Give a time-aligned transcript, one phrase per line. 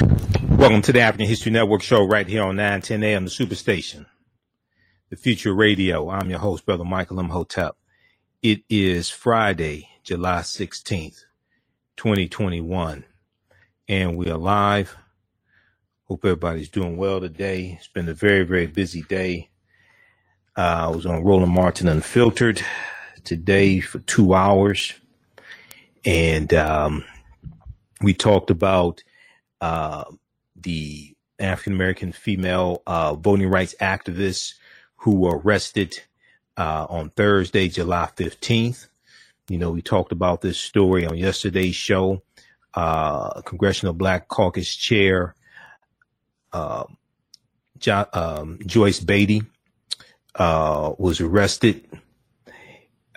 [0.00, 4.06] Welcome to the African History Network show right here on 910 AM, the Superstation,
[5.10, 6.08] the Future Radio.
[6.08, 7.76] I'm your host, Brother Michael Imhotep.
[8.40, 11.24] It is Friday, July 16th,
[11.96, 13.04] 2021,
[13.88, 14.96] and we are live.
[16.04, 17.76] Hope everybody's doing well today.
[17.78, 19.50] It's been a very, very busy day.
[20.56, 22.62] Uh, I was on Roland Martin Unfiltered
[23.24, 24.94] today for two hours,
[26.04, 27.04] and um,
[28.00, 29.02] we talked about
[29.60, 30.04] uh,
[30.56, 34.54] the African American female uh, voting rights activists
[34.96, 36.00] who were arrested
[36.56, 38.88] uh, on Thursday, July 15th.
[39.48, 42.22] You know, we talked about this story on yesterday's show.
[42.74, 45.34] Uh, Congressional Black Caucus Chair
[46.52, 46.84] uh,
[47.78, 49.42] jo- um, Joyce Beatty
[50.34, 51.86] uh, was arrested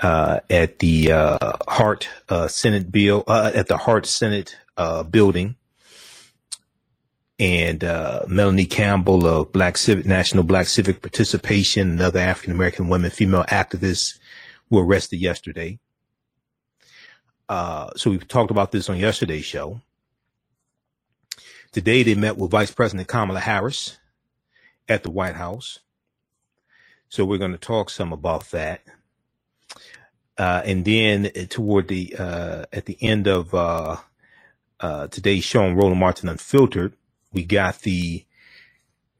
[0.01, 5.55] uh, at the uh, Hart uh, Senate bill uh, at the Hart Senate uh, building,
[7.41, 12.87] and uh, Melanie Campbell of Black Civic National Black Civic Participation and other African American
[12.87, 14.19] women, female activists,
[14.69, 15.79] were arrested yesterday.
[17.49, 19.81] Uh, so we talked about this on yesterday's show.
[21.71, 23.97] Today they met with Vice President Kamala Harris
[24.87, 25.79] at the White House.
[27.09, 28.81] So we're going to talk some about that.
[30.37, 33.97] Uh, and then toward the uh, at the end of uh,
[34.79, 36.93] uh, today's show on Roland Martin Unfiltered,
[37.33, 38.25] we got the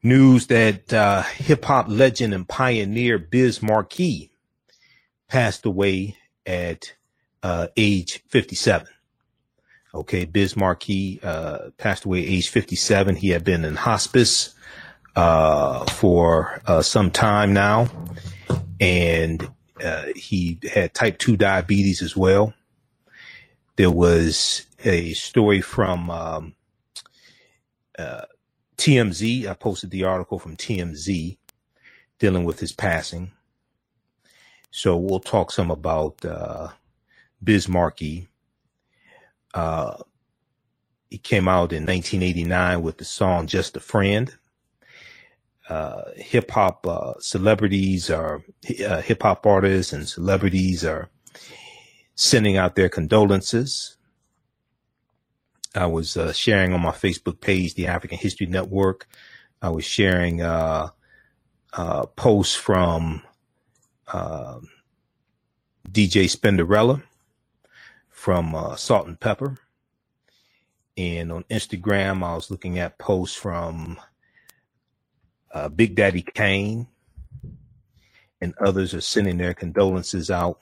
[0.04, 4.32] news that uh, hip hop legend and pioneer Biz Markie
[5.28, 6.94] passed away at
[7.44, 8.88] uh, age 57.
[9.94, 13.16] Okay, Biz Markie uh, passed away age 57.
[13.16, 14.56] He had been in hospice
[15.16, 17.88] uh, for uh, some time now,
[18.80, 19.50] and
[19.84, 22.54] uh, he had type 2 diabetes as well.
[23.76, 26.56] There was a story from um,
[27.98, 28.26] uh,
[28.78, 29.48] TMZ.
[29.48, 31.38] I posted the article from TMZ
[32.20, 33.32] dealing with his passing.
[34.72, 36.70] So we'll talk some about uh,
[37.44, 38.30] Biz Markie.
[39.54, 39.98] Uh,
[41.10, 44.34] he came out in 1989 with the song "Just a Friend."
[45.70, 48.44] Uh, hip hop uh, celebrities are
[48.86, 51.10] uh, hip hop artists and celebrities are
[52.16, 53.98] sending out their condolences.
[55.76, 59.08] I was uh, sharing on my Facebook page, the African History Network.
[59.62, 60.90] I was sharing uh,
[61.74, 63.22] uh, posts from
[64.12, 64.70] um,
[65.90, 67.02] DJ Spinderella
[68.10, 69.58] from uh, Salt-N-Pepa.
[70.98, 74.00] And on Instagram, I was looking at posts from
[75.54, 76.88] uh, Big Daddy Kane,
[78.42, 80.60] and others are sending their condolences out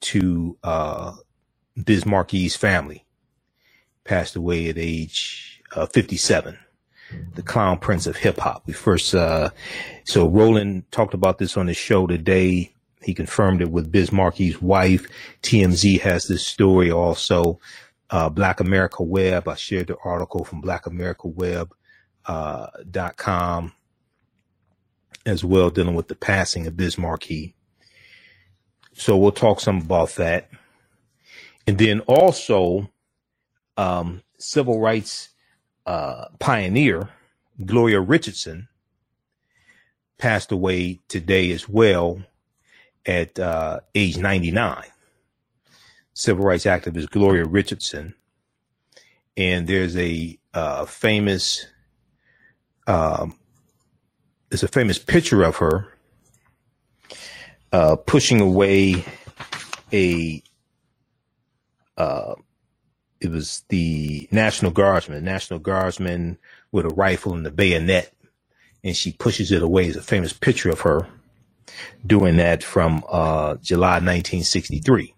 [0.00, 1.14] to uh,
[1.84, 2.04] Biz
[2.56, 3.05] family.
[4.06, 6.58] Passed away at age uh, 57.
[7.34, 8.64] The clown prince of hip hop.
[8.66, 9.50] We first, uh,
[10.04, 12.72] so Roland talked about this on his show today.
[13.02, 15.06] He confirmed it with Biz Markie's wife.
[15.42, 17.60] TMZ has this story also.
[18.10, 19.46] Uh, Black America Web.
[19.48, 21.28] I shared the article from Black America
[22.26, 22.66] uh,
[25.24, 27.54] as well, dealing with the passing of Biz Markie.
[28.94, 30.48] So we'll talk some about that.
[31.66, 32.90] And then also,
[33.76, 35.30] um, civil rights
[35.86, 37.10] uh, pioneer
[37.64, 38.68] Gloria Richardson
[40.18, 42.22] passed away today as well
[43.04, 44.84] at uh, age 99.
[46.14, 48.14] Civil rights activist Gloria Richardson.
[49.36, 51.66] And there's a uh, famous,
[52.86, 53.38] um,
[54.48, 55.88] there's a famous picture of her
[57.72, 59.04] uh, pushing away
[59.92, 60.42] a
[61.98, 62.34] uh,
[63.20, 66.38] it was the National Guardsman, National Guardsman
[66.72, 68.12] with a rifle and a bayonet,
[68.84, 69.86] and she pushes it away.
[69.86, 71.06] It's a famous picture of her
[72.06, 75.14] doing that from uh, July 1963.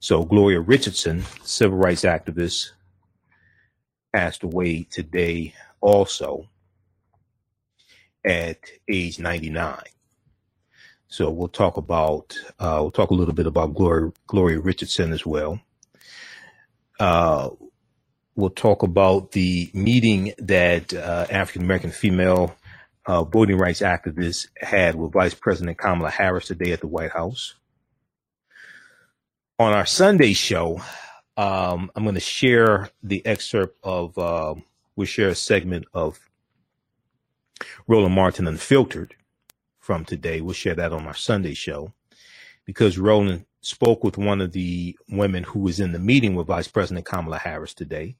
[0.00, 2.72] So Gloria Richardson, civil rights activist,
[4.12, 6.48] passed away today also
[8.24, 8.58] at
[8.88, 9.78] age 99.
[11.08, 15.26] So we'll talk about uh, we'll talk a little bit about Gloria Gloria Richardson as
[15.26, 15.60] well.
[17.02, 17.50] Uh,
[18.36, 22.54] we'll talk about the meeting that uh, African American female
[23.06, 27.56] uh, voting rights activists had with Vice President Kamala Harris today at the White House.
[29.58, 30.80] On our Sunday show,
[31.36, 34.54] um, I'm going to share the excerpt of uh,
[34.94, 36.20] we'll share a segment of
[37.88, 39.16] Roland Martin Unfiltered
[39.80, 40.40] from today.
[40.40, 41.94] We'll share that on our Sunday show
[42.64, 46.68] because Roland spoke with one of the women who was in the meeting with Vice
[46.68, 48.16] President Kamala Harris today,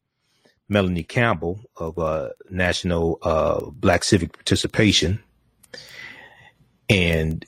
[0.69, 5.23] Melanie Campbell of uh, National uh, Black Civic Participation.
[6.89, 7.45] And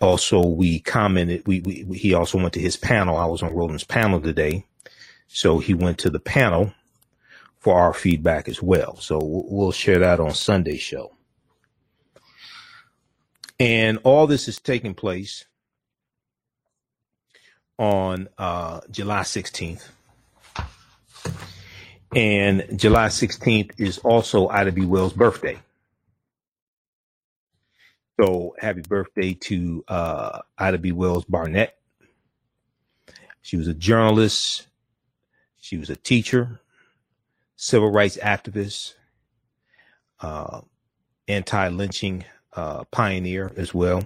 [0.00, 3.16] also we commented, we, we, he also went to his panel.
[3.16, 4.64] I was on Roland's panel today.
[5.26, 6.72] So he went to the panel
[7.58, 8.96] for our feedback as well.
[8.96, 11.12] So we'll share that on Sunday show.
[13.58, 15.46] And all this is taking place
[17.78, 19.88] on uh, July 16th.
[22.14, 24.86] And July 16th is also Ida B.
[24.86, 25.58] Wells' birthday.
[28.18, 30.92] So happy birthday to uh, Ida B.
[30.92, 31.76] Wells Barnett.
[33.42, 34.66] She was a journalist.
[35.60, 36.60] She was a teacher,
[37.56, 38.94] civil rights activist,
[40.20, 40.60] uh,
[41.26, 42.24] anti-lynching
[42.56, 44.02] uh, pioneer as well,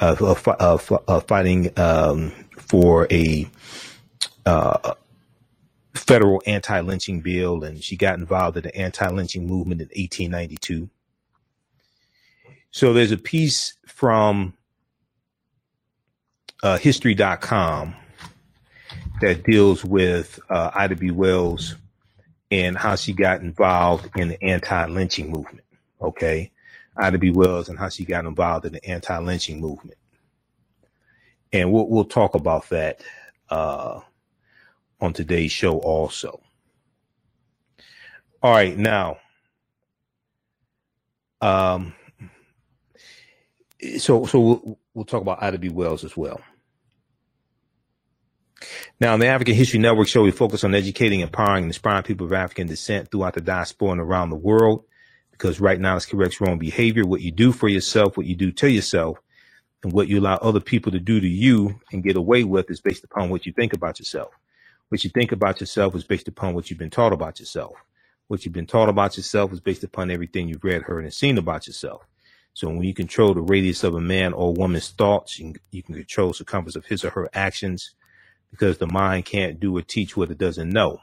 [0.00, 0.78] uh,
[1.20, 3.48] fighting um, for a
[4.46, 4.94] uh,
[5.94, 10.88] federal anti-lynching bill, and she got involved in the anti-lynching movement in 1892.
[12.70, 14.54] So there's a piece from
[16.62, 17.94] uh, History.com
[19.20, 21.10] that deals with uh, Ida B.
[21.10, 21.76] Wells
[22.50, 25.64] and how she got involved in the anti-lynching movement.
[26.00, 26.50] Okay,
[26.98, 27.30] Ida B.
[27.30, 29.98] Wells and how she got involved in the anti-lynching movement,
[31.52, 33.02] and we'll we'll talk about that
[33.50, 34.00] uh,
[35.00, 36.40] on today's show also.
[38.42, 39.18] All right, now,
[41.40, 41.94] um,
[43.98, 45.68] so so we'll, we'll talk about Ida B.
[45.68, 46.40] Wells as well.
[49.00, 52.26] Now, in the African History Network show, we focus on educating, empowering, and inspiring people
[52.26, 54.84] of African descent throughout the diaspora and around the world.
[55.38, 57.06] Because right now, it's corrects wrong behavior.
[57.06, 59.18] What you do for yourself, what you do to yourself,
[59.84, 62.80] and what you allow other people to do to you and get away with is
[62.80, 64.32] based upon what you think about yourself.
[64.88, 67.74] What you think about yourself is based upon what you've been taught about yourself.
[68.26, 71.38] What you've been taught about yourself is based upon everything you've read, heard, and seen
[71.38, 72.02] about yourself.
[72.54, 75.82] So when you control the radius of a man or woman's thoughts, you can, you
[75.82, 77.94] can control the circumference of his or her actions
[78.50, 80.98] because the mind can't do or teach what it doesn't know.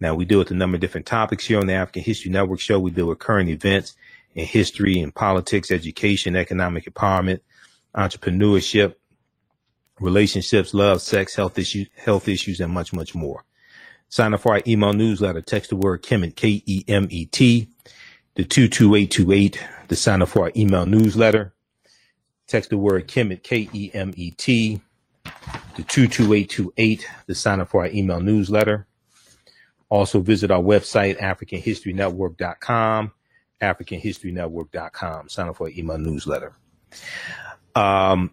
[0.00, 2.60] Now we deal with a number of different topics here on the African History Network
[2.60, 2.78] show.
[2.78, 3.94] We deal with current events
[4.34, 7.40] in history and politics, education, economic empowerment,
[7.96, 8.94] entrepreneurship,
[10.00, 13.44] relationships, love, sex, health issues, health issues, and much, much more.
[14.08, 15.40] Sign up for our email newsletter.
[15.40, 17.68] Text the word Kemet, K-E-M-E-T,
[18.36, 21.54] to 22828 to sign up for our email newsletter.
[22.46, 24.80] Text the word Kemet, K-E-M-E-T,
[25.24, 28.86] to 22828 to sign up for our email newsletter.
[29.94, 33.12] Also visit our website, AfricanHistoryNetwork.com,
[33.62, 35.28] AfricanHistoryNetwork.com.
[35.28, 36.52] Sign up for our email newsletter.
[37.76, 38.32] Um,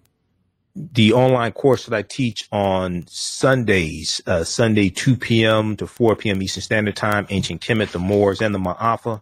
[0.76, 5.78] the online course that I teach on Sundays, uh, Sunday 2 p.m.
[5.78, 6.42] to 4 p.m.
[6.42, 9.22] Eastern Standard Time, Ancient Kemet, the Moors, and the Ma'afa,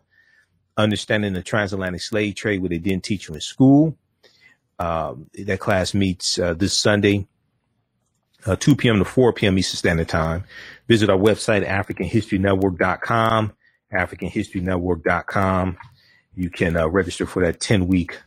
[0.77, 3.97] understanding the transatlantic slave trade, what they didn't teach you in school.
[4.79, 7.27] Um, that class meets uh, this Sunday,
[8.45, 8.99] uh, 2 p.m.
[8.99, 9.57] to 4 p.m.
[9.57, 10.43] Eastern Standard Time.
[10.87, 13.53] Visit our website, AfricanHistoryNetwork.com,
[13.93, 15.77] AfricanHistoryNetwork.com.
[16.35, 18.19] You can uh, register for that 10 week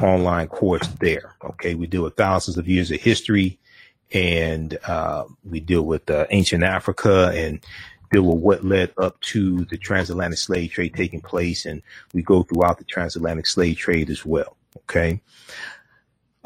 [0.00, 1.34] online course there.
[1.44, 1.74] Okay.
[1.74, 3.58] We deal with thousands of years of history
[4.12, 7.60] and uh, we deal with uh, ancient Africa and
[8.12, 11.66] deal with what led up to the transatlantic slave trade taking place.
[11.66, 14.56] And we go throughout the transatlantic slave trade as well.
[14.78, 15.20] Okay.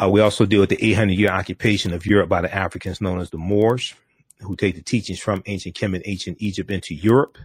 [0.01, 3.21] Uh, we also deal with the 800 year occupation of Europe by the Africans known
[3.21, 3.95] as the Moors,
[4.41, 7.37] who take the teachings from ancient Kemet, ancient Egypt into Europe.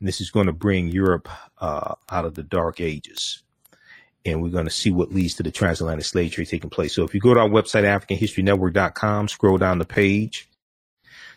[0.00, 3.42] And this is going to bring Europe uh, out of the dark ages.
[4.24, 6.94] And we're going to see what leads to the transatlantic slave trade taking place.
[6.94, 10.48] So if you go to our website, AfricanHistoryNetwork.com, scroll down the page,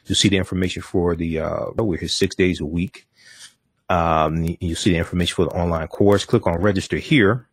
[0.05, 3.05] you'll see the information for the, uh, we're here six days a week.
[3.89, 6.23] Um, you'll see the information for the online course.
[6.23, 7.47] Click on register here.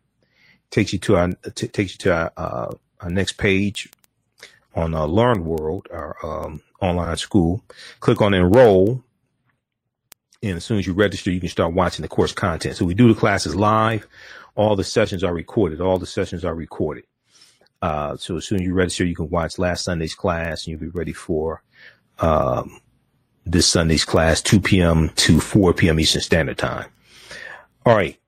[0.71, 3.89] Takes you to our, t- takes you to our, uh, our next page
[4.73, 7.63] on uh, Learn World, our um, online school.
[7.99, 9.03] Click on enroll.
[10.43, 12.75] And as soon as you register, you can start watching the course content.
[12.75, 14.07] So we do the classes live.
[14.55, 15.81] All the sessions are recorded.
[15.81, 17.05] All the sessions are recorded.
[17.81, 20.91] Uh, so as soon as you register, you can watch last Sunday's class and you'll
[20.91, 21.63] be ready for
[22.19, 22.79] um,
[23.45, 25.09] this Sunday's class, 2 p.m.
[25.15, 25.99] to 4 p.m.
[25.99, 26.89] Eastern Standard Time.
[27.85, 28.19] All right.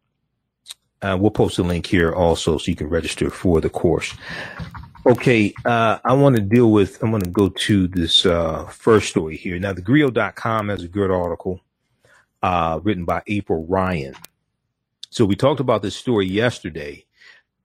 [1.02, 4.16] Uh, we'll post a link here also so you can register for the course.
[5.06, 9.10] Okay, uh, I want to deal with, I'm going to go to this uh, first
[9.10, 9.58] story here.
[9.58, 11.62] Now, thegrio.com has a good article
[12.44, 14.16] uh, written by April Ryan.
[15.10, 17.06] So we talked about this story yesterday,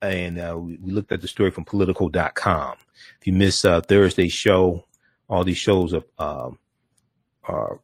[0.01, 2.77] and uh, we, looked at the story from politico.com.
[3.19, 4.85] If you missed uh, Thursday's show,
[5.27, 6.59] all these shows are, um,
[7.43, 7.81] are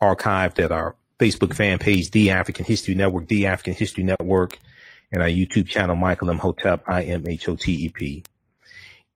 [0.00, 4.58] archived at our Facebook fan page, The African History Network, The African History Network,
[5.10, 8.24] and our YouTube channel, Michael Imhotep, I M H O T E P.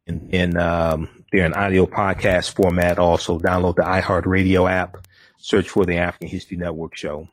[0.06, 2.98] And, and um, they're an audio podcast format.
[2.98, 5.06] Also, download the iHeartRadio app,
[5.38, 7.28] search for the African History Network show.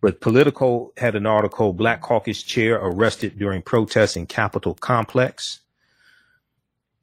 [0.00, 5.60] But Politico had an article, Black Caucus Chair Arrested During Protests in Capitol Complex.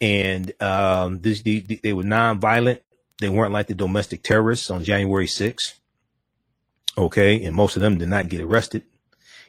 [0.02, 2.80] And um, this, they, they were nonviolent.
[3.20, 5.76] They weren't like the domestic terrorists on January 6th.
[6.98, 7.44] Okay.
[7.44, 8.84] And most of them did not get arrested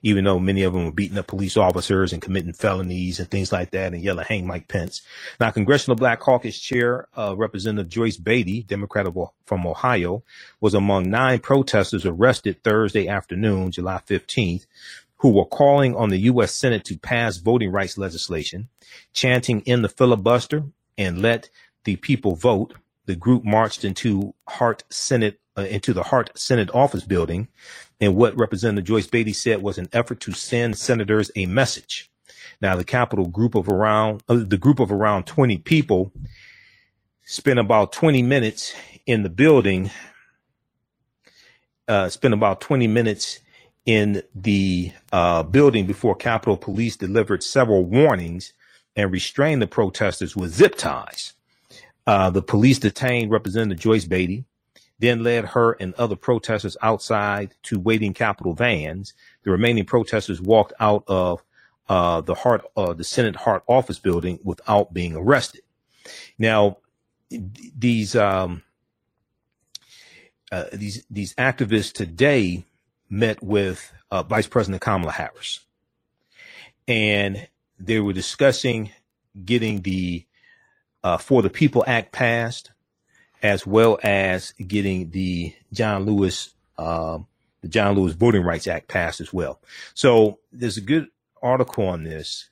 [0.05, 3.51] even though many of them were beating up police officers and committing felonies and things
[3.51, 5.01] like that and yelling, hang Mike Pence.
[5.41, 10.23] Now, Congressional Black Caucus Chair, uh, Representative Joyce Beatty, Democrat of, from Ohio,
[10.61, 14.67] was among nine protesters arrested Thursday afternoon, July 15th,
[15.17, 16.53] who were calling on the U.S.
[16.53, 18.69] Senate to pass voting rights legislation,
[19.15, 20.65] chanting in the filibuster
[20.99, 21.49] and let
[21.85, 22.75] the people vote.
[23.07, 27.49] The group marched into Hart Senate, uh, into the Hart Senate office building
[28.00, 32.11] and what Representative Joyce Beatty said was an effort to send senators a message.
[32.61, 36.12] Now, the Capitol group of around uh, the group of around 20 people
[37.25, 38.75] spent about 20 minutes
[39.06, 39.90] in the building.
[41.87, 43.40] Uh, spent about 20 minutes
[43.84, 48.54] in the uh, building before Capitol Police delivered several warnings
[48.96, 51.34] and restrained the protesters with zip ties.
[52.06, 54.44] Uh, the police detained Representative Joyce Beatty,
[54.99, 59.15] then led her and other protesters outside to waiting Capitol vans.
[59.43, 61.43] The remaining protesters walked out of
[61.89, 62.35] uh, the
[62.77, 65.63] uh, the Senate Hart office building without being arrested.
[66.39, 66.79] Now,
[67.31, 68.63] these um,
[70.51, 72.65] uh, these these activists today
[73.11, 75.61] met with uh, Vice President Kamala Harris,
[76.87, 77.49] and
[77.79, 78.93] they were discussing
[79.45, 80.25] getting the
[81.03, 82.71] uh, For the People Act passed
[83.45, 87.19] as well as getting the John Lewis, uh,
[87.61, 89.61] the John Lewis Voting Rights Act passed as well.
[89.93, 91.09] So there's a good
[91.43, 92.49] article on this.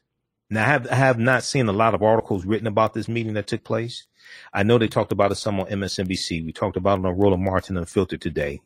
[0.51, 3.33] Now I have, I have not seen a lot of articles written about this meeting
[3.35, 4.05] that took place.
[4.53, 6.45] I know they talked about it some on MSNBC.
[6.45, 8.61] We talked about it on Roland Martin Unfiltered today.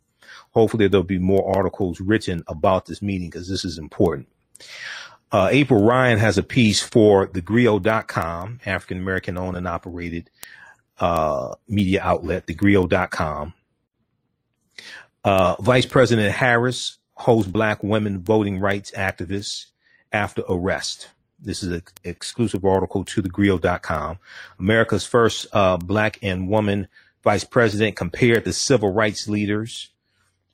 [0.51, 4.27] Hopefully there'll be more articles written about this meeting because this is important.
[5.31, 10.29] Uh, April Ryan has a piece for thegrio.com, African American owned and operated
[10.99, 13.55] uh, media outlet, thegrio.com.
[15.25, 19.67] Uh, Vice President Harris holds black women voting rights activists
[20.13, 21.09] after arrest.
[21.39, 24.19] This is an exclusive article to thegrio.com.
[24.59, 26.89] America's first uh, black and woman
[27.23, 29.91] vice president compared the civil rights leaders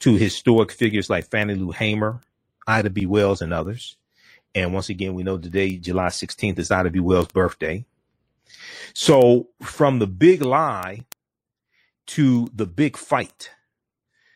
[0.01, 2.21] to historic figures like Fannie Lou Hamer,
[2.67, 3.07] Ida B.
[3.07, 3.97] Wells, and others.
[4.55, 6.99] And once again, we know today, July 16th, is Ida B.
[6.99, 7.85] Wells' birthday.
[8.95, 11.05] So from the big lie
[12.09, 13.51] to the big fight,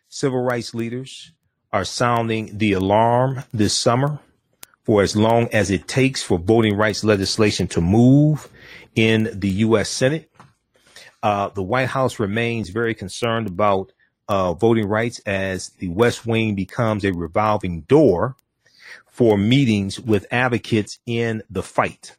[0.08, 1.32] civil rights leaders
[1.73, 4.18] are sounding the alarm this summer
[4.85, 8.49] for as long as it takes for voting rights legislation to move
[8.94, 9.90] in the U.S.
[9.90, 10.30] Senate.
[11.23, 13.92] Uh, the White House remains very concerned about
[14.28, 18.37] uh, voting rights as the West Wing becomes a revolving door
[19.06, 22.16] for meetings with advocates in the fight.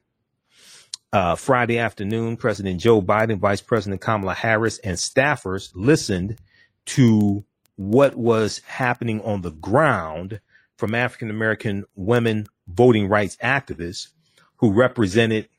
[1.18, 6.38] Uh, Friday afternoon, President Joe Biden, Vice President Kamala Harris, and staffers listened
[6.86, 7.44] to
[7.76, 10.40] what was happening on the ground
[10.78, 14.10] from African American women voting rights activists
[14.58, 15.50] who represented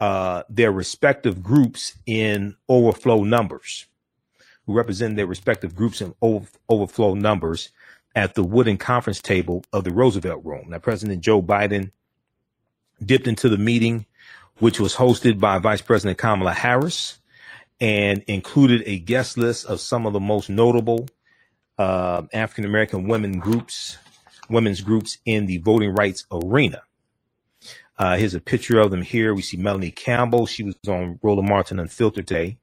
[0.00, 3.86] uh, their respective groups in overflow numbers,
[4.66, 7.68] who represented their respective groups in over, overflow numbers
[8.16, 10.70] at the wooden conference table of the Roosevelt Room.
[10.70, 11.92] Now, President Joe Biden
[13.06, 14.06] dipped into the meeting
[14.60, 17.18] which was hosted by Vice President Kamala Harris
[17.80, 21.08] and included a guest list of some of the most notable
[21.78, 23.96] uh, African American women groups,
[24.48, 26.82] women's groups in the voting rights arena.
[27.98, 29.34] Uh, here's a picture of them here.
[29.34, 30.46] We see Melanie Campbell.
[30.46, 32.58] She was on Roland Martin Unfiltered Day.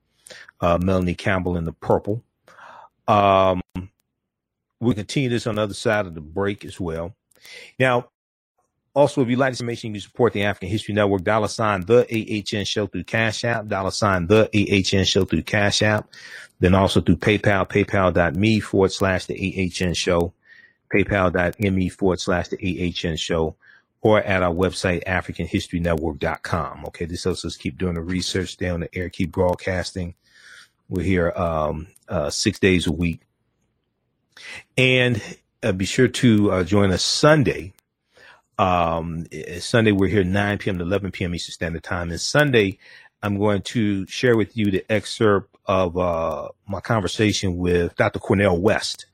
[0.60, 2.24] Uh, Melanie Campbell in the purple.
[3.08, 3.62] Um,
[4.80, 7.16] we continue this on the other side of the break as well.
[7.80, 8.10] Now,
[8.98, 11.82] also, if you like this information, you can support the African History Network, dollar sign
[11.82, 16.10] the AHN show through Cash App, dollar sign the AHN show through Cash App,
[16.60, 20.34] then also through PayPal, paypal.me forward slash the AHN show,
[20.92, 22.58] paypal.me forward slash the
[23.04, 23.56] AHN show,
[24.02, 26.86] or at our website, AfricanHistoryNetwork.com.
[26.88, 27.06] Okay.
[27.06, 30.16] This helps us keep doing the research, stay on the air, keep broadcasting.
[30.90, 33.22] We're here, um, uh, six days a week.
[34.76, 35.22] And
[35.62, 37.74] uh, be sure to uh, join us Sunday
[38.58, 39.26] um,
[39.60, 40.78] Sunday, we're here 9 p.m.
[40.78, 41.36] to 11 p.m.
[41.36, 42.10] Eastern Standard Time.
[42.10, 42.80] And Sunday,
[43.22, 48.20] I'm going to share with you the excerpt of uh, my conversation with Dr.
[48.20, 49.06] Cornel West.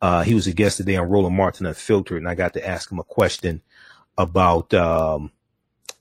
[0.00, 2.90] Uh, he was a guest today on Roland Martin Unfiltered, and I got to ask
[2.90, 3.62] him a question
[4.18, 5.30] about um,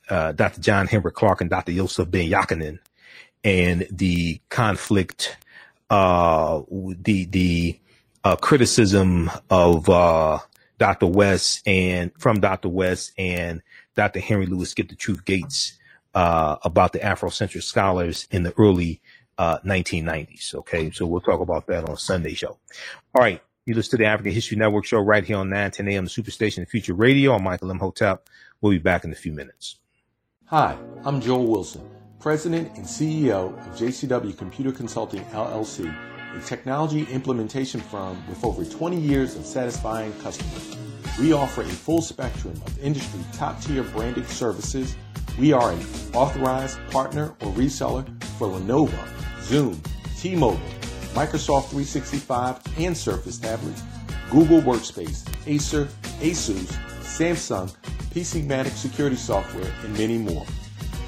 [0.10, 0.62] uh, Dr.
[0.62, 1.72] John Henrik Clarke and Dr.
[1.72, 2.80] Yosef Ben Jochannan
[3.44, 5.38] and the conflict,
[5.90, 7.80] uh, the the
[8.24, 10.40] uh, criticism of uh,
[10.82, 11.06] Dr.
[11.06, 12.68] West and from Dr.
[12.68, 13.62] West and
[13.96, 14.20] Dr.
[14.20, 15.78] Henry Louis Skip the Truth Gates
[16.16, 19.00] uh, about the Afrocentric scholars in the early
[19.38, 20.56] 1990s.
[20.56, 22.58] Okay, so we'll talk about that on Sunday show.
[23.14, 23.44] All right.
[23.68, 26.68] You listen to the African History Network show right here on 910 AM the Superstation
[26.68, 27.36] Future Radio.
[27.36, 28.28] I'm Michael Imhotep.
[28.60, 29.78] We'll be back in a few minutes.
[30.46, 31.88] Hi, I'm Joel Wilson,
[32.20, 35.96] President and CEO of JCW Computer Consulting LLC,
[36.36, 40.78] a technology implementation firm with over 20 years of satisfying customers.
[41.20, 44.96] We offer a full spectrum of industry top tier branded services.
[45.38, 45.80] We are an
[46.14, 48.06] authorized partner or reseller
[48.38, 49.08] for Lenovo,
[49.42, 49.82] Zoom,
[50.18, 50.60] T-Mobile,
[51.14, 53.84] Microsoft 365 and Surface tablets,
[54.30, 55.86] Google Workspace, Acer,
[56.22, 56.72] Asus,
[57.02, 57.76] Samsung,
[58.12, 60.46] PCmatic security software, and many more.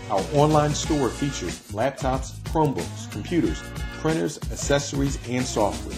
[0.09, 3.61] Our online store features laptops, Chromebooks, computers,
[4.03, 5.97] printers, accessories, and software.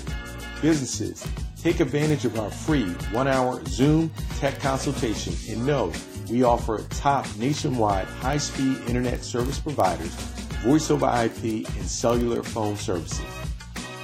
[0.62, 1.28] Businesses,
[1.60, 5.92] take advantage of our free one-hour Zoom tech consultation and know
[6.30, 10.14] we offer top nationwide high-speed internet service providers,
[10.62, 13.26] voice over IP, and cellular phone services.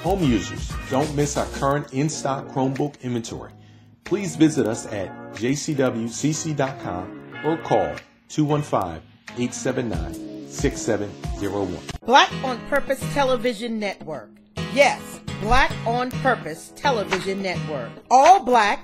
[0.01, 3.51] Home users, don't miss our current in-stock Chromebook inventory.
[4.03, 7.96] Please visit us at jcwcc.com or call
[10.51, 12.05] 215-879-6701.
[12.05, 14.29] Black on Purpose Television Network.
[14.74, 17.91] Yes, Black on Purpose Television Network.
[18.10, 18.79] All black,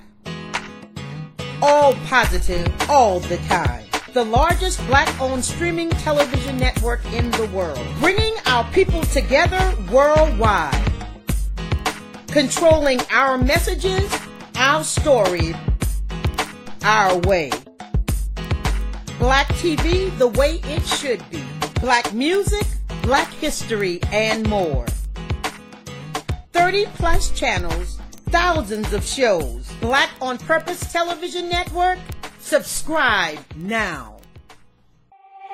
[1.62, 3.84] all positive, all the time
[4.14, 10.88] the largest black owned streaming television network in the world, bringing our people together worldwide
[12.38, 14.16] controlling our messages,
[14.58, 15.56] our story,
[16.84, 17.50] our way.
[19.18, 21.44] Black TV the way it should be.
[21.79, 22.66] Black music,
[23.03, 24.85] black history, and more.
[26.51, 29.72] 30 plus channels, thousands of shows.
[29.79, 32.00] Black on Purpose Television Network.
[32.40, 34.18] Subscribe now.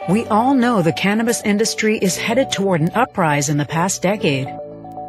[0.08, 4.48] We all know the cannabis industry is headed toward an uprise in the past decade.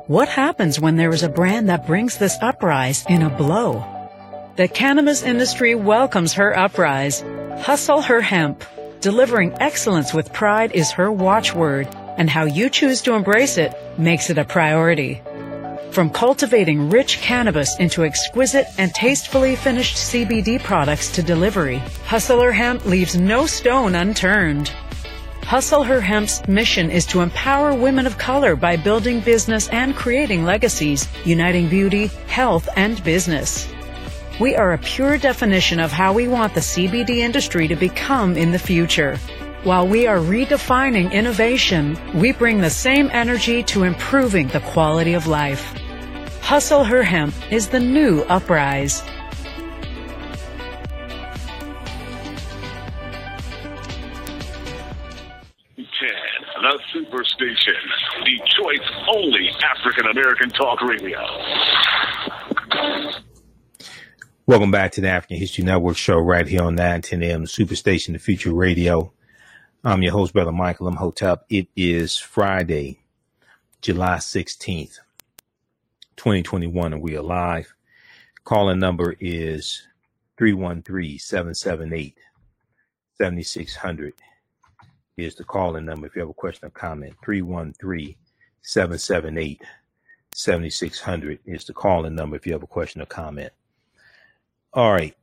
[0.09, 3.85] What happens when there is a brand that brings this uprise in a blow?
[4.57, 7.23] The cannabis industry welcomes her uprise.
[7.61, 8.65] Hustle her hemp.
[9.05, 14.31] Delivering excellence with pride is her watchword, and how you choose to embrace it makes
[14.31, 15.21] it a priority.
[15.91, 22.51] From cultivating rich cannabis into exquisite and tastefully finished CBD products to delivery, Hustle Her
[22.51, 24.69] Hemp leaves no stone unturned.
[25.43, 30.47] Hustle Her Hemp's mission is to empower women of color by building business and creating
[30.47, 33.69] legacies, uniting beauty, health, and business.
[34.41, 38.51] We are a pure definition of how we want the CBD industry to become in
[38.51, 39.17] the future.
[39.63, 45.29] While we are redefining innovation, we bring the same energy to improving the quality of
[45.29, 45.73] life.
[46.41, 49.05] Hustle Her Hemp is the new uprise.
[55.77, 57.77] the Superstation,
[58.25, 61.21] Detroit's only African American talk radio.
[64.47, 68.19] Welcome back to the African History Network show right here on 910 AM Superstation, the
[68.19, 69.11] Future Radio.
[69.83, 71.47] I'm your host, Brother Michael Imhotep.
[71.49, 73.01] It is Friday,
[73.81, 74.99] July 16th,
[76.19, 77.75] 2021, and we are live.
[78.45, 79.89] Calling number is
[80.37, 82.19] 313 778
[83.17, 84.13] 7600
[85.17, 87.15] is the calling number if you have a question or comment.
[87.25, 88.15] 313
[88.61, 89.63] 778
[90.35, 93.51] 7600 is the calling number if you have a question or comment.
[94.75, 95.15] All right.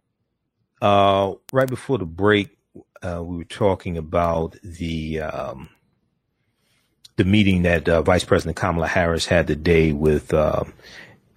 [0.81, 2.57] Uh, right before the break,
[3.03, 5.69] uh, we were talking about the um,
[7.17, 10.73] the meeting that uh, Vice President Kamala Harris had today with um,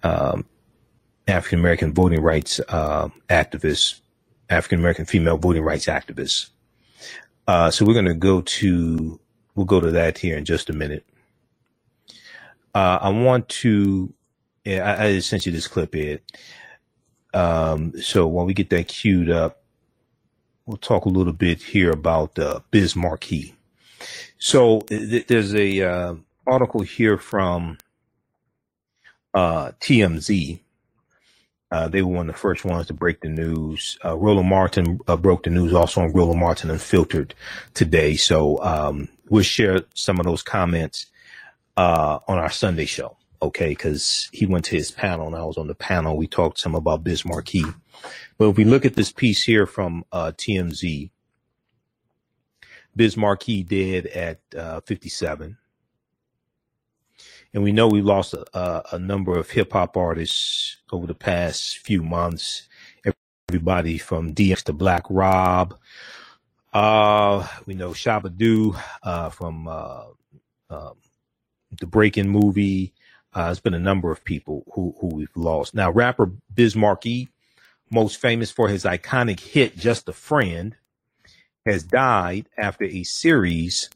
[0.01, 0.45] um,
[1.27, 3.99] African American voting rights uh, activists,
[4.49, 6.51] African American female voting rights activists.
[7.49, 9.19] Uh, so we're going to go to,
[9.55, 11.05] we'll go to that here in just a minute.
[12.73, 14.13] Uh, I want to,
[14.65, 16.21] I, I sent you this clip here.
[17.35, 19.63] Um, so while we get that queued up,
[20.65, 23.55] we'll talk a little bit here about uh, Biz Markie.
[24.39, 26.15] So th- there's a uh,
[26.47, 27.77] article here from
[29.33, 30.59] uh, TMZ
[31.71, 33.97] uh, they were one of the first ones to break the news.
[34.03, 37.35] Uh, Roland Martin uh, broke the news also on Roland Martin Unfiltered
[37.75, 38.15] today.
[38.15, 41.07] So um, we'll share some of those comments
[41.77, 43.17] uh, on our Sunday show.
[43.41, 46.17] Okay, because he went to his panel and I was on the panel.
[46.17, 47.65] We talked some about Biz Markie.
[48.37, 51.11] But if we look at this piece here from uh, TMZ,
[52.95, 55.57] Biz Markie dead at uh, 57.
[57.53, 61.77] And we know we lost a, a number of hip hop artists over the past
[61.79, 62.67] few months.
[63.49, 65.77] Everybody from DMX to Black Rob.
[66.73, 70.03] Uh, we know Shabba-Doo uh, from uh,
[70.69, 70.95] um,
[71.79, 72.93] the Breaking movie.
[73.35, 75.75] Uh, there's been a number of people who, who we've lost.
[75.75, 77.29] Now, rapper Biz Markie,
[77.91, 80.75] most famous for his iconic hit "Just a Friend,"
[81.65, 83.89] has died after a series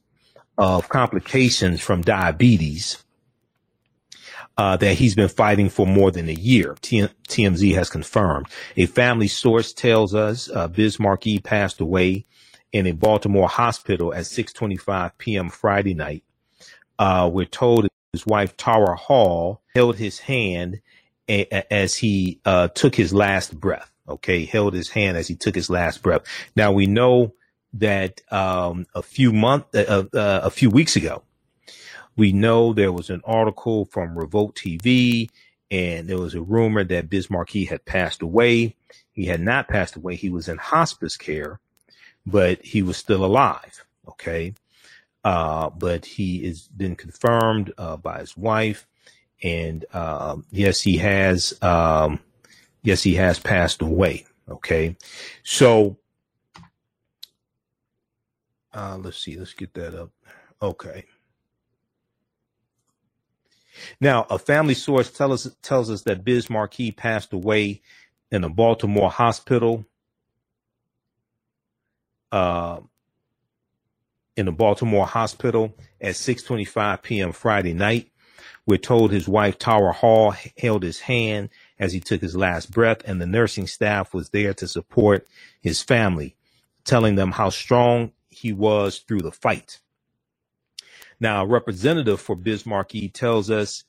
[0.58, 3.02] of complications from diabetes
[4.58, 6.76] uh, that he's been fighting for more than a year.
[6.82, 8.48] TMZ has confirmed.
[8.76, 12.26] A family source tells us uh, Biz Markie passed away
[12.74, 15.50] in a Baltimore hospital at 6:25 p.m.
[15.50, 16.26] Friday night.
[17.00, 20.82] Uh, we're told his wife Tara Hall held his hand
[21.28, 23.92] a- a- as he uh, took his last breath.
[24.08, 26.24] Okay, held his hand as he took his last breath.
[26.56, 27.34] Now we know
[27.74, 31.22] that um, a few month, uh, uh, a few weeks ago,
[32.18, 35.30] we know there was an article from Revolt TV,
[35.72, 38.76] and there was a rumor that Biz Markie had passed away.
[39.14, 40.16] He had not passed away.
[40.16, 41.60] He was in hospice care,
[42.26, 43.86] but he was still alive.
[44.08, 44.56] Okay.
[45.24, 48.88] Uh, but he has been confirmed uh, by his wife.
[49.44, 51.54] And um, yes, he has.
[51.62, 52.20] Um,
[52.84, 54.26] yes, he has passed away.
[54.50, 54.96] Okay.
[55.44, 55.98] So
[58.74, 59.38] uh, let's see.
[59.38, 60.12] Let's get that up.
[60.62, 61.06] Okay.
[64.02, 67.82] Now, a family source tell us, tells us that Biz Markie passed away
[68.32, 69.86] in a Baltimore hospital.
[72.32, 72.82] Uh,
[74.40, 77.32] in a Baltimore hospital at 6:25 p.m.
[77.34, 78.10] Friday night.
[78.66, 83.02] We're told his wife Tara Hall held his hand as he took his last breath,
[83.06, 85.28] and the nursing staff was there to support
[85.60, 86.36] his family,
[86.86, 89.80] telling them how strong he was through the fight.
[91.20, 93.84] Now, a representative for Biz Markie tells us,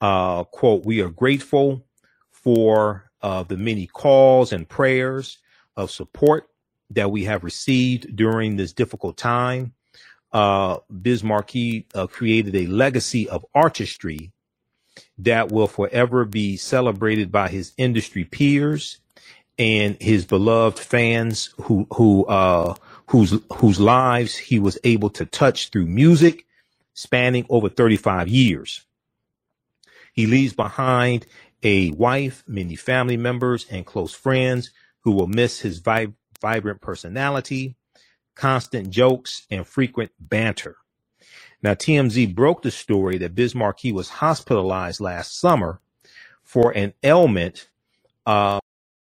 [0.00, 1.84] uh, quote, we are grateful
[2.30, 5.38] for uh, the many calls and prayers
[5.76, 6.48] of support
[6.90, 9.74] that we have received during this difficult time.
[10.32, 14.32] Uh, Biz Markie uh, created a legacy of artistry
[15.18, 18.98] that will forever be celebrated by his industry peers
[19.58, 22.74] and his beloved fans who who uh,
[23.08, 26.46] whose whose lives he was able to touch through music
[26.94, 28.82] spanning over 35 years.
[30.12, 31.26] He leaves behind
[31.62, 34.70] a wife, many family members, and close friends
[35.02, 37.76] who will miss his vib- vibrant personality,
[38.34, 40.76] constant jokes, and frequent banter.
[41.62, 45.80] Now, TMZ broke the story that Biz Markie was hospitalized last summer
[46.42, 47.68] for an ailment
[48.26, 48.60] uh,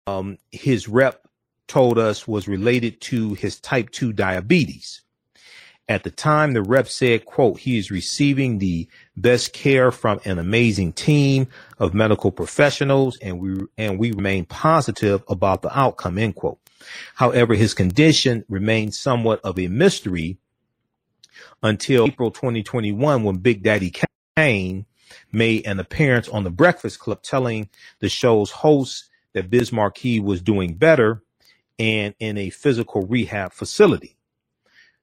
[0.07, 1.27] um, his rep
[1.67, 5.01] told us was related to his type 2 diabetes.
[5.87, 8.87] At the time, the rep said, quote, he is receiving the
[9.17, 11.47] best care from an amazing team
[11.79, 16.59] of medical professionals and we, and we remain positive about the outcome, end quote.
[17.15, 20.39] However, his condition remains somewhat of a mystery
[21.63, 23.93] until April 2021 when Big Daddy
[24.37, 24.85] Kane
[25.31, 30.41] made an appearance on the Breakfast Club telling the show's host that Biz Markie was
[30.41, 31.23] doing better
[31.79, 34.17] and in a physical rehab facility.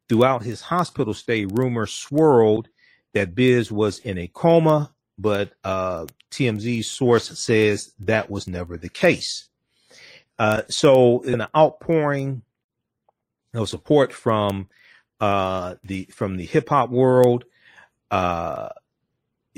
[0.09, 2.69] Throughout his hospital stay, rumors swirled
[3.15, 8.91] that Biz was in a coma, but uh, TMZ's source says that was never the
[8.91, 9.49] case.
[10.39, 12.43] Uh, so, in an outpouring
[13.55, 14.69] of support from
[15.21, 17.45] uh, the from the hip hop world,
[18.11, 18.69] uh,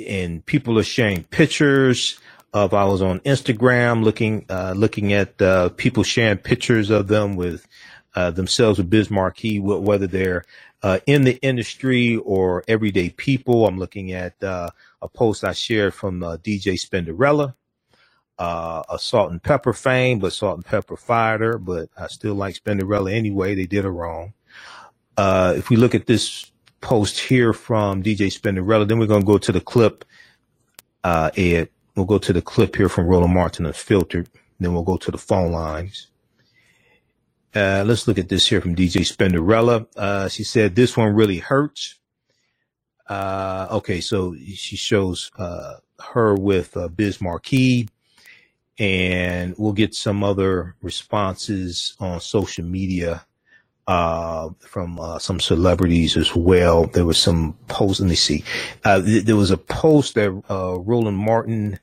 [0.07, 2.19] and people are sharing pictures
[2.53, 2.75] of.
[2.75, 7.67] I was on Instagram looking uh, looking at uh, people sharing pictures of them with
[8.14, 9.11] uh, themselves with Biz
[9.61, 10.45] whether they're
[10.83, 13.67] uh, in the industry or everyday people.
[13.67, 14.71] I'm looking at uh,
[15.03, 17.55] a post I shared from DJ Spinderella,
[18.38, 23.55] uh, a Salt-N-Pepa fame, but Salt-N-Pepa fired her, but I still like Spinderella anyway.
[23.55, 24.35] They did her wrong.
[25.16, 29.27] Uh, if we look at this post here from DJ Spinderella, then we're going to
[29.27, 30.05] go to the clip,
[31.05, 31.68] Ed.
[31.96, 34.29] We'll go to the clip here from Roland Martin Unfiltered.
[34.61, 36.09] Then we'll go to the phone lines.
[37.55, 39.87] Uh, let's look at this here from DJ Spinderella.
[39.96, 41.96] Uh, she said, this one really hurts.
[43.09, 47.88] Uh, okay, so she shows uh, her with uh, Biz Markie,
[48.79, 53.25] and we'll get some other responses on social media
[53.88, 56.87] uh, from uh, some celebrities as well.
[56.87, 58.01] There was some posts.
[58.01, 58.45] Let me see.
[58.85, 61.81] Uh, th- there was a post that uh, Roland Martin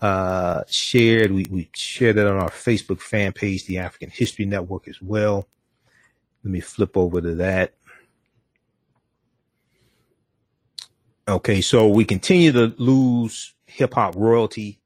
[0.00, 1.32] uh, shared.
[1.32, 5.48] We, we shared it on our Facebook fan page, the African History Network, as well.
[6.42, 7.74] Let me flip over to that.
[11.28, 14.80] Okay, so we continue to lose hip hop royalty.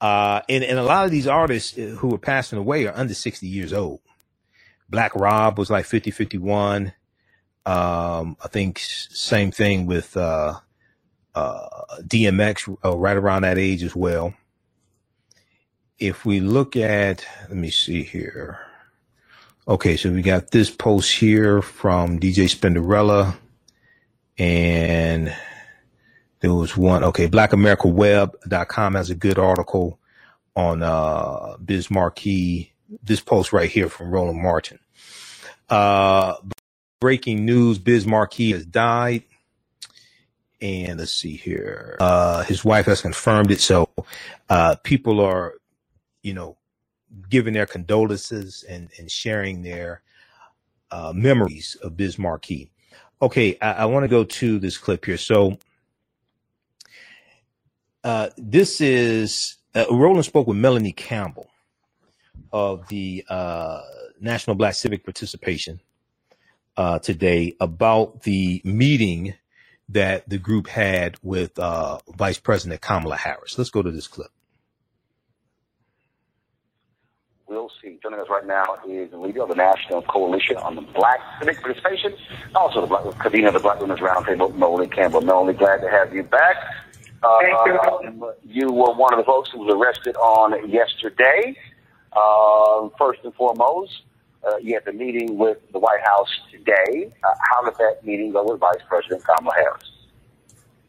[0.00, 3.14] Uh, and, and a lot of these artists uh, who are passing away are under
[3.14, 4.00] 60 years old.
[4.88, 6.92] Black Rob was like 50, 51.
[7.66, 10.54] Um, I think same thing with, uh,
[11.34, 11.68] uh,
[12.02, 14.34] DMX, uh, right around that age as well.
[15.98, 18.60] If we look at, let me see here.
[19.66, 23.36] Okay, so we got this post here from DJ Spinderella
[24.38, 25.34] and
[26.40, 29.98] there was one, okay, blackamericaweb.com has a good article
[30.54, 32.72] on, uh, Biz Markie,
[33.02, 34.78] this post right here from Roland Martin.
[35.68, 36.34] Uh,
[37.00, 39.24] breaking news, Biz Markie has died.
[40.60, 41.96] And let's see here.
[42.00, 43.60] Uh, his wife has confirmed it.
[43.60, 43.88] So,
[44.48, 45.54] uh, people are,
[46.22, 46.56] you know,
[47.28, 50.02] giving their condolences and, and sharing their,
[50.90, 52.70] uh, memories of Biz Markie.
[53.22, 53.56] Okay.
[53.60, 55.16] I, I want to go to this clip here.
[55.16, 55.58] So,
[58.08, 61.50] uh, this is uh, Roland spoke with Melanie Campbell
[62.50, 63.82] of the uh,
[64.18, 65.82] National Black Civic Participation
[66.78, 69.34] uh, today about the meeting
[69.90, 73.58] that the group had with uh, Vice President Kamala Harris.
[73.58, 74.30] Let's go to this clip.
[77.46, 77.98] We'll see.
[78.02, 81.60] Joining us right now is the leader of the National Coalition on the Black Civic
[81.60, 82.14] Participation,
[82.54, 85.20] also the Black Kadena, the Black Women's Roundtable, Melanie Campbell.
[85.20, 86.56] Melanie, glad to have you back.
[87.22, 88.32] Uh, you.
[88.44, 91.56] you were one of the folks who was arrested on yesterday.
[92.12, 94.02] Uh, first and foremost,
[94.46, 97.12] uh, you had the meeting with the White House today.
[97.24, 99.90] Uh, how did that meeting go with Vice President Kamala Harris?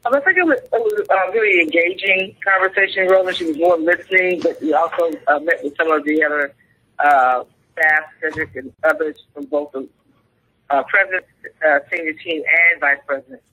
[0.06, 3.36] Um, I think it was, it was a really engaging conversation, Roland.
[3.36, 6.54] She was more listening, but we also uh, met with some of the other
[7.00, 9.89] uh, staff, Cedric and others from both the
[10.70, 11.28] uh, president's
[11.68, 13.44] uh, senior team and vice president's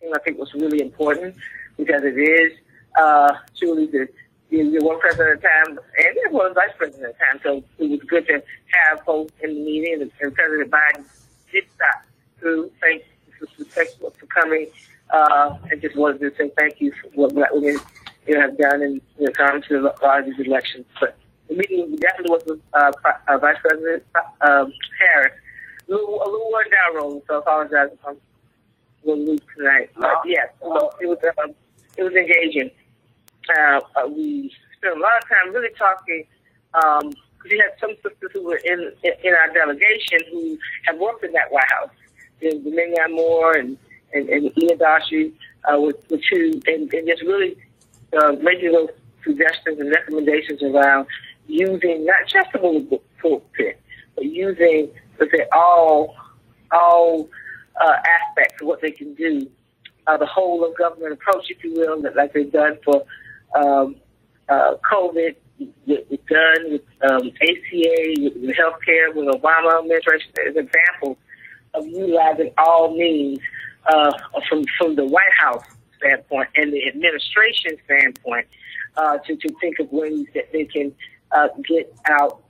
[0.00, 0.12] team.
[0.14, 1.36] I think was really important
[1.76, 2.52] because it is
[3.00, 4.08] uh, truly the,
[4.50, 7.40] the, the one president at a time and there was vice president at a time.
[7.42, 11.04] So it was good to have folks in the meeting, and, and President Biden
[11.52, 12.02] did stop
[12.38, 12.70] through.
[12.80, 13.02] Thank
[13.40, 14.68] you for, for coming.
[15.10, 17.78] Uh, I just wanted to say thank you for what black women
[18.26, 20.86] you know, have done in the coming to a lot of these elections.
[20.98, 21.16] But
[21.48, 22.92] the meeting definitely was with uh,
[23.28, 24.02] uh, Vice President
[24.40, 25.32] um, Harris.
[25.86, 29.40] A little, a little worn down, Roland, so I apologize if I'm a little loose
[29.56, 29.90] tonight.
[29.96, 31.54] But yes, so it was um,
[31.96, 32.70] it was engaging.
[33.56, 36.24] Uh, uh, we spent a lot of time really talking.
[36.74, 37.12] Um,
[37.44, 41.50] we had some sisters who were in in our delegation who have worked in that
[41.50, 41.90] White House.
[42.40, 43.76] There's Minyon Moore and
[44.12, 45.32] and, and Ina Dashi
[45.64, 47.56] uh, with, with two, and, and just really
[48.16, 48.88] uh, making those
[49.24, 51.06] suggestions and recommendations around
[51.46, 53.80] using not just the pulpit,
[54.14, 56.16] but using, let's say, all
[56.70, 57.28] all
[57.80, 59.48] uh, aspects of what they can do,
[60.06, 63.04] uh, the whole of government approach, if you will, that like they've done for
[63.54, 63.96] um,
[64.48, 70.56] uh, COVID, with, with done with um, ACA, with, with healthcare, with Obama administration as
[70.56, 71.16] examples
[71.74, 73.38] of utilizing all means
[73.86, 74.12] uh,
[74.48, 75.64] from from the White House
[75.98, 78.46] standpoint and the administration standpoint
[78.96, 80.92] uh, to to think of ways that they can
[81.32, 82.42] uh, get out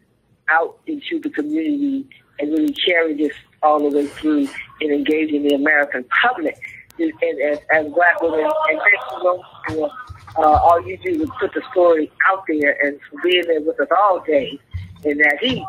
[0.50, 2.06] out into the community
[2.38, 4.48] and really carry this all the way through
[4.80, 6.58] in engaging the American public.
[6.98, 9.90] And as, black women, and thank you for
[10.36, 13.80] uh, all you do is put the story out there and for being there with
[13.80, 14.58] us all day
[15.04, 15.64] in that heat,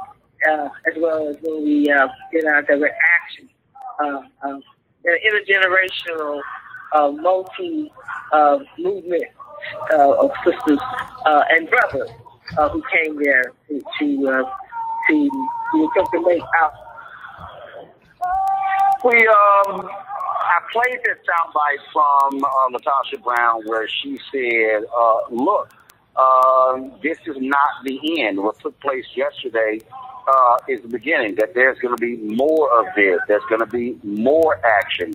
[0.47, 3.49] uh, as well as when we uh, get our direct action.
[3.99, 4.63] Uh, um,
[5.05, 6.41] intergenerational,
[6.93, 7.91] uh, multi
[8.31, 9.23] uh, movement
[9.93, 10.79] uh, of sisters
[11.25, 12.09] uh, and brothers
[12.57, 14.43] uh, who came there to to uh,
[15.09, 15.29] to,
[15.71, 16.73] to to make out.
[19.03, 19.89] We um,
[20.55, 25.73] I played this soundbite from uh, LaTosha Brown where she said, uh, "Look,
[26.15, 28.41] uh, this is not the end.
[28.41, 29.81] What took place yesterday
[30.27, 31.35] uh, is the beginning.
[31.35, 33.19] That there's going to be more of this.
[33.27, 35.13] There's going to be more action."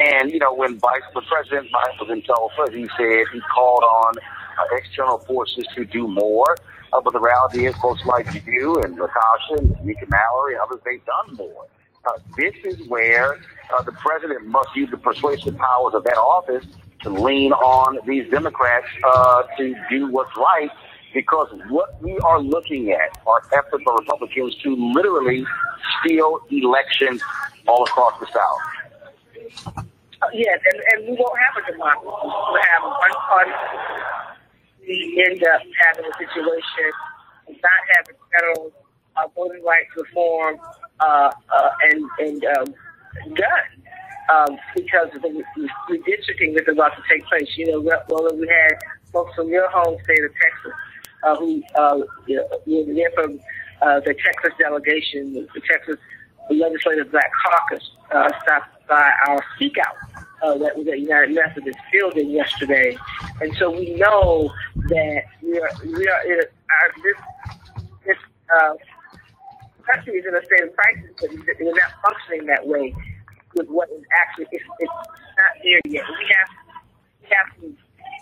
[0.00, 4.14] And you know, when Vice President Biden was in Tulsa, he said he called on
[4.18, 6.56] uh, external forces to do more.
[6.92, 10.80] Uh, but the reality is, folks like you and LaTosha and Nika Mallory and others,
[10.84, 11.66] they've done more.
[12.04, 13.40] Uh, this is where
[13.72, 16.64] uh, the president must use the persuasive powers of that office
[17.02, 20.70] to lean on these Democrats uh, to do what's right
[21.12, 25.46] because what we are looking at are efforts by Republicans to literally
[26.00, 27.22] steal elections
[27.68, 29.76] all across the South.
[29.76, 32.06] Uh, yes, and, and we won't have a democracy.
[32.06, 33.52] We'll have one party.
[34.86, 36.92] We end up having a situation
[37.48, 38.72] not having federal
[39.16, 40.58] uh, voting rights reform
[41.00, 42.74] uh, uh, and, and um,
[43.34, 43.84] done
[44.32, 45.44] um, because of the
[45.90, 47.48] redistricting that's about to take place.
[47.56, 48.78] You know, well, we had
[49.12, 50.72] folks from your home state of Texas
[51.22, 53.40] uh, who uh, you know, were there from
[53.82, 55.96] uh, the Texas delegation, the Texas
[56.50, 59.96] Legislative Black Caucus, uh, stopped by our speak out
[60.42, 62.96] uh, that was at United Methodist Building yesterday,
[63.40, 64.52] and so we know
[64.88, 67.64] that we are we are in our, this
[68.06, 68.16] this
[68.60, 68.74] uh,
[69.86, 72.94] country is in a state of crisis, but we're not functioning that way
[73.54, 76.04] with what is actually it's, it's not there yet.
[76.08, 76.50] We have
[77.22, 77.66] we have to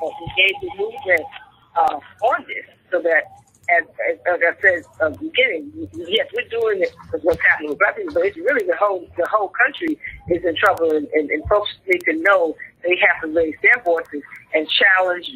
[0.03, 1.27] uh, engage the movement
[1.77, 3.25] uh, on this so that,
[3.71, 7.71] as, as, as I said at the beginning, yes, we're doing it because what's happening
[7.71, 9.99] with black people, but it's really the whole the whole country
[10.29, 13.83] is in trouble, and, and, and folks need to know they have to raise their
[13.85, 14.23] voices
[14.53, 15.31] and challenge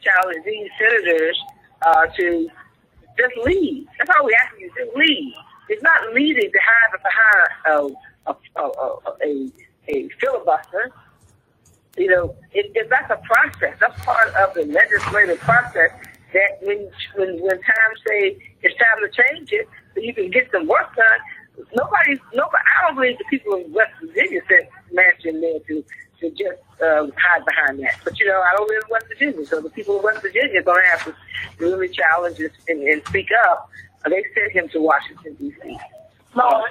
[0.00, 1.38] challenge these senators
[1.86, 2.48] uh, to
[3.18, 3.86] just lead.
[3.98, 5.34] That's all we ask you to lead.
[5.68, 9.50] It's not leading to hide behind a, a, a,
[9.88, 10.92] a, filibuster.
[11.96, 13.76] You know, it, it, that's a process.
[13.80, 15.90] That's part of the legislative process
[16.32, 20.50] that when when when time say it's time to change it, so you can get
[20.52, 21.66] some work done.
[21.74, 22.62] Nobody, nobody.
[22.62, 25.84] I don't believe the people in West Virginia sent Manchin there to
[26.20, 27.96] to just um, hide behind that.
[28.04, 30.60] But you know, I don't live in West Virginia, so the people in West Virginia
[30.60, 31.14] are going to have to
[31.58, 33.70] really challenge and, and speak up.
[34.04, 35.78] They sent him to Washington D.C.
[36.36, 36.64] No,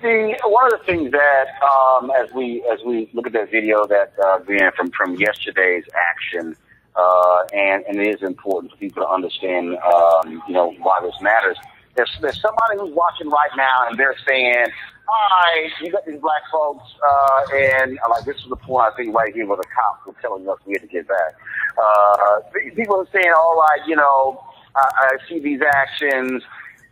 [0.00, 3.86] the one of the things that um, as we as we look at that video
[3.86, 6.56] that uh, being from from yesterday's action
[6.96, 11.14] uh, and, and it is important for people to understand, um, you know, why this
[11.20, 11.56] matters.
[11.96, 14.66] There's, there's somebody who's watching right now and they're saying,
[15.06, 18.96] hi, you got these black folks, uh, and uh, like this is the point I
[18.96, 21.34] think right here where the cops were telling us we had to get back.
[21.76, 22.40] Uh,
[22.74, 24.42] people are saying, all right, you know,
[24.76, 26.42] I, I see these actions,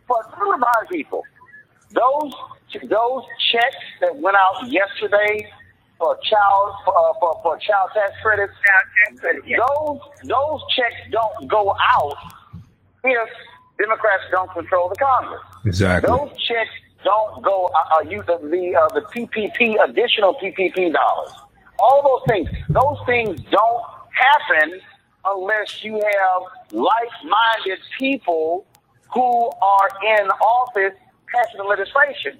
[0.07, 1.23] but to remind people,
[1.91, 2.33] those
[2.89, 5.47] those checks that went out yesterday
[5.97, 8.53] for child uh, for, for child tax credits.
[9.21, 12.17] Those those checks don't go out
[13.03, 13.29] if
[13.77, 15.41] Democrats don't control the Congress.
[15.65, 16.07] Exactly.
[16.09, 16.71] Those checks
[17.03, 17.67] don't go.
[17.67, 21.31] Uh, uh, use the the, uh, the PPP additional PPP dollars.
[21.79, 22.49] All those things.
[22.69, 24.79] Those things don't happen
[25.25, 28.65] unless you have like-minded people
[29.13, 30.93] who are in office
[31.33, 32.39] passing legislation.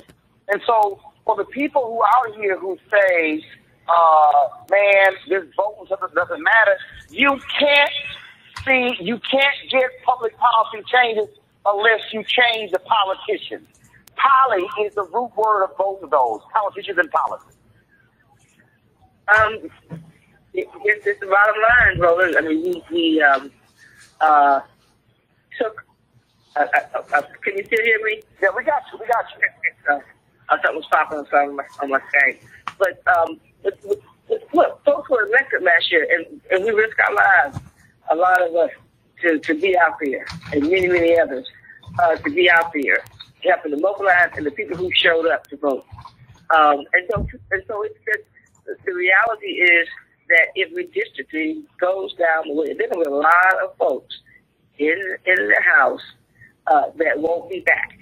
[0.50, 3.44] And so for the people who are out here who say,
[3.88, 6.78] uh, man, this voting doesn't matter,
[7.10, 7.92] you can't
[8.66, 11.28] see, you can't get public policy changes
[11.66, 13.68] unless you change the politicians.
[14.16, 17.46] Poly is the root word of both of those, politicians and policy.
[19.36, 20.02] Um,
[20.54, 22.38] it's, it's the bottom line, brother.
[22.38, 23.52] I mean, we, we um,
[24.22, 24.62] uh,
[25.60, 25.86] took.
[26.56, 28.22] Uh, uh, uh, can you still hear me?
[28.42, 29.00] Yeah, we got you.
[29.00, 30.00] We got you.
[30.50, 32.38] I thought was popping up on my, on my screen.
[32.78, 33.80] But, um, but,
[34.28, 37.60] but, look, folks were elected last year, and, and we risked our lives,
[38.12, 38.70] a lot of us,
[39.22, 41.48] to, to be out there, and many, many others,
[42.00, 43.04] uh, to be out there,
[43.44, 45.86] helping to mobilize, and the people who showed up to vote.
[46.54, 49.88] Um, and so, and so it's just, the reality is
[50.30, 54.16] that if redistricting goes down the there's going to be a lot of folks
[54.80, 56.02] in in the House
[56.68, 57.98] uh, that won't be back.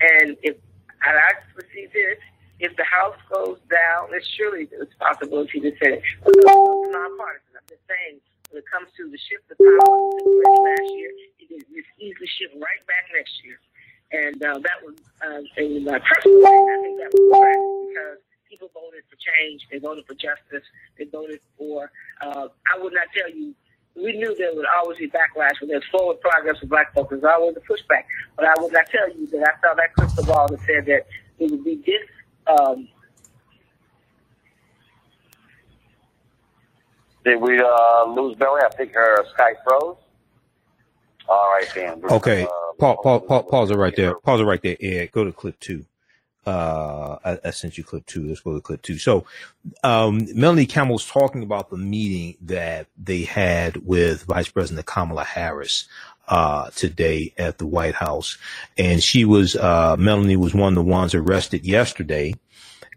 [0.00, 0.56] And if
[1.04, 2.20] and I foresee this.
[2.60, 6.04] If the House goes down, there's surely a possibility to say it's
[6.36, 7.56] nonpartisan.
[7.56, 8.20] I'm just saying,
[8.52, 9.96] when it comes to the shift of power
[10.68, 11.08] last year,
[11.40, 11.64] it is
[11.96, 13.56] easily shift right back next year.
[14.12, 18.20] And uh, that was, uh, in my personal opinion, I think that was correct because
[18.50, 19.66] people voted for change.
[19.70, 20.66] They voted for justice.
[20.98, 23.54] They voted for, uh, I would not tell you
[23.96, 27.10] we knew there would always be backlash when there's forward progress for black folks.
[27.10, 28.04] There's always a pushback.
[28.36, 31.06] But I would not tell you that I saw that crystal ball that said that
[31.38, 32.06] it would be this.
[32.46, 32.88] Um,
[37.24, 38.62] Did we uh, lose Belly?
[38.64, 39.96] I think her Skype froze.
[41.28, 42.00] All right, Dan.
[42.10, 42.48] Okay, uh,
[42.78, 44.14] pause, pause, pause it right there.
[44.14, 45.12] Pause it right there, Ed.
[45.12, 45.84] Go to clip two
[46.46, 48.26] uh, I, I, sent you clip two.
[48.26, 48.98] Let's go to clip two.
[48.98, 49.26] So,
[49.84, 55.86] um, Melanie Campbell's talking about the meeting that they had with Vice President Kamala Harris,
[56.28, 58.38] uh, today at the White House.
[58.78, 62.34] And she was, uh, Melanie was one of the ones arrested yesterday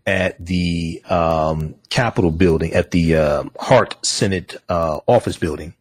[0.05, 5.73] at the, um, Capitol building, at the, uh, Hart Senate, uh, office building.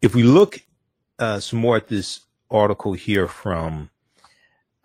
[0.00, 0.60] If we look
[1.18, 3.90] uh, some more at this article here from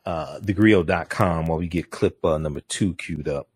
[0.06, 3.47] uh, thegrio.com while we get clip uh, number two queued up.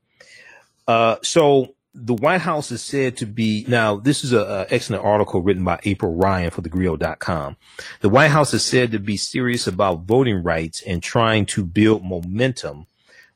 [0.87, 3.97] Uh, so the White House is said to be now.
[3.97, 7.57] This is an excellent article written by April Ryan for thegrio.com.
[8.01, 12.05] The White House is said to be serious about voting rights and trying to build
[12.05, 12.85] momentum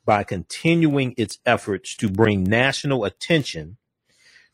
[0.04, 3.76] by continuing its efforts to bring national attention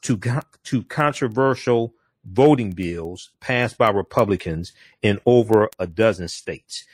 [0.02, 0.18] to
[0.64, 1.94] to controversial
[2.24, 6.84] voting bills passed by Republicans in over a dozen states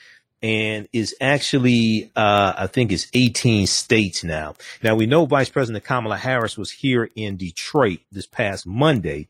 [0.45, 4.55] and is actually, uh, I think it's 18 states now.
[4.83, 9.29] Now we know Vice President Kamala Harris was here in Detroit this past Monday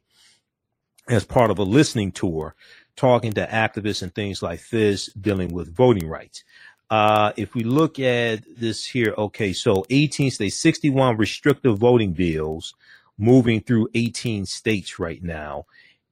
[1.09, 2.57] as part of a listening tour,
[2.97, 6.43] talking to activists and things like this, dealing with voting rights.
[6.91, 12.75] Uh, if we look at this here, okay, so 18 states, 61 restrictive voting bills
[13.19, 15.67] moving through 18 states right now.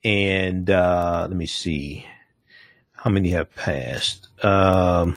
[0.05, 2.07] And uh, let me see
[3.03, 4.29] how many have passed?
[4.45, 5.17] Um,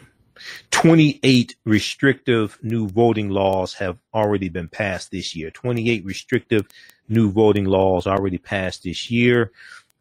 [0.71, 5.51] 28 restrictive new voting laws have already been passed this year.
[5.51, 6.65] 28 restrictive
[7.07, 9.51] new voting laws already passed this year.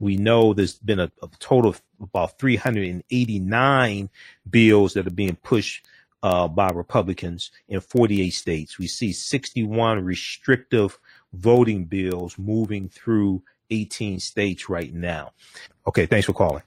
[0.00, 4.10] We know there's been a, a total of about 389
[4.48, 5.86] bills that are being pushed
[6.22, 8.78] uh, by Republicans in 48 states.
[8.78, 10.98] We see 61 restrictive
[11.34, 15.32] voting bills moving through 18 states right now.
[15.86, 16.62] Okay, thanks for calling.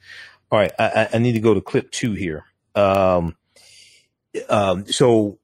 [0.51, 2.45] All right, I, I need to go to clip two here.
[2.75, 3.35] Um,
[4.49, 5.39] um, so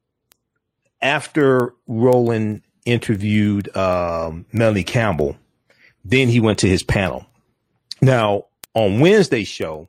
[1.02, 5.36] after Roland interviewed um, Melanie Campbell,
[6.04, 7.26] then he went to his panel.
[8.00, 9.88] Now on Wednesday's show,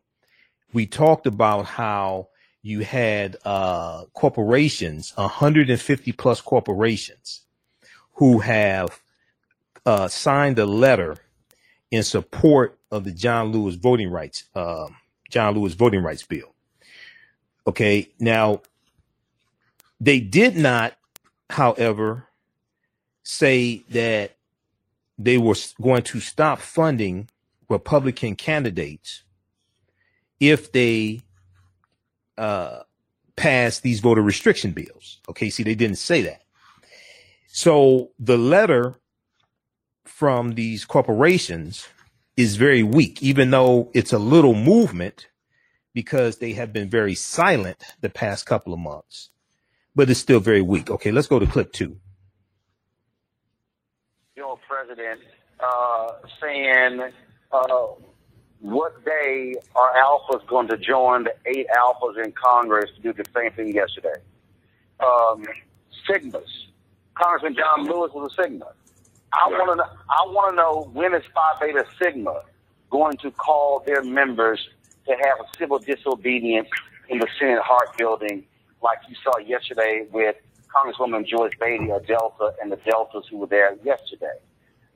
[0.73, 2.29] we talked about how
[2.61, 7.41] you had uh, corporations, 150 plus corporations,
[8.15, 9.01] who have
[9.85, 11.17] uh, signed a letter
[11.91, 14.95] in support of the John Lewis voting rights um,
[15.29, 16.53] John Lewis voting rights bill.
[17.67, 18.09] Okay.
[18.19, 18.61] Now,
[19.99, 20.93] they did not,
[21.49, 22.27] however,
[23.23, 24.37] say that
[25.17, 27.29] they were going to stop funding
[27.69, 29.23] Republican candidates
[30.39, 31.21] if they
[32.37, 32.79] uh,
[33.35, 35.19] pass these voter restriction bills.
[35.29, 35.49] Okay.
[35.49, 36.43] See, they didn't say that.
[37.47, 38.99] So the letter
[40.03, 41.87] from these corporations
[42.37, 45.27] is very weak, even though it's a little movement
[45.93, 49.29] because they have been very silent the past couple of months,
[49.95, 50.91] but it's still very weak.
[50.91, 51.97] Okay, let's go to clip two.
[54.35, 55.21] Your president
[55.61, 56.07] uh,
[56.41, 56.99] saying
[57.51, 57.87] uh,
[58.59, 63.23] what day are alphas going to join the eight alphas in Congress to do the
[63.33, 64.19] same thing yesterday?
[64.99, 65.45] Um,
[66.09, 66.43] Sigmas.
[67.15, 68.73] Congressman John Lewis was a Sigma.
[69.33, 72.41] I want to I want to know when is Phi Beta Sigma
[72.89, 74.69] going to call their members
[75.07, 76.69] to have a civil disobedience
[77.09, 78.45] in the Senate Hart building,
[78.81, 80.35] like you saw yesterday with
[80.73, 84.37] Congresswoman Joyce Beatty, a Delta, and the Deltas who were there yesterday.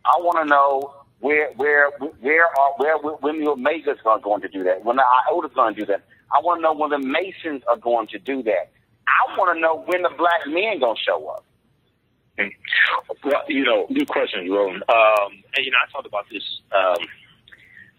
[0.05, 1.89] I want to know where where
[2.21, 5.75] where are where when the Omegas are going to do that, when the Iotas going
[5.75, 6.03] to do that.
[6.31, 8.71] I want to know when the Masons are going to do that.
[9.07, 11.43] I want to know when the black men going to show up.
[13.23, 14.83] Well, you know, good question, Roland.
[14.89, 17.07] Um, and you know, I talked about this um,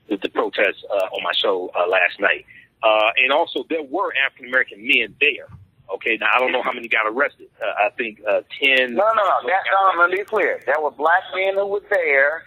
[0.09, 2.47] with the protests uh, on my show uh, last night,
[2.83, 5.47] uh, and also there were African American men there.
[5.95, 7.49] Okay, now I don't know how many got arrested.
[7.61, 8.95] Uh, I think uh, ten.
[8.95, 9.37] No, no, no.
[9.47, 10.63] That, no, let me be clear.
[10.65, 12.45] There were black men who were there.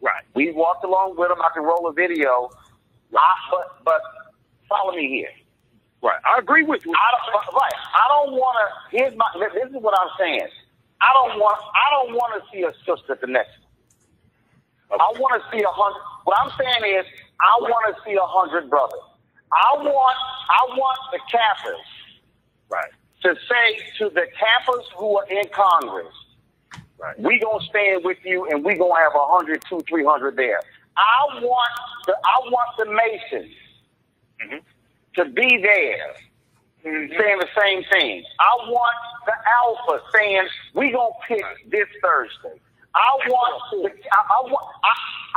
[0.00, 0.24] Right.
[0.34, 1.38] We walked along with them.
[1.40, 2.50] I can roll a video.
[3.16, 3.20] I,
[3.50, 4.00] but, but
[4.68, 5.30] follow me here.
[6.02, 6.20] Right.
[6.24, 6.92] I agree with you.
[6.92, 7.72] I don't, right.
[7.74, 8.96] I don't want to.
[8.96, 9.26] Here's my.
[9.54, 10.48] This is what I'm saying.
[11.00, 13.58] I don't want I don't want to see a sister the next
[14.88, 15.00] one.
[15.00, 16.00] I want to see a hundred.
[16.24, 17.06] What I'm saying is,
[17.40, 19.00] I want to see a hundred brothers.
[19.52, 20.16] I want
[20.50, 21.84] I want the Kappas
[22.68, 22.92] right
[23.22, 26.14] to say to the Kappas who are in Congress,
[26.98, 27.18] right.
[27.18, 30.60] we gonna stand with you, and we gonna have a hundred, two, three hundred there.
[30.96, 31.72] I want
[32.06, 33.54] the I want the Masons
[34.42, 34.58] mm-hmm.
[35.16, 36.14] to be there
[36.86, 38.24] saying the same thing.
[38.38, 39.32] I want the
[39.62, 42.60] Alpha saying we gonna pick this Thursday.
[42.94, 44.92] I want the, I, I want I,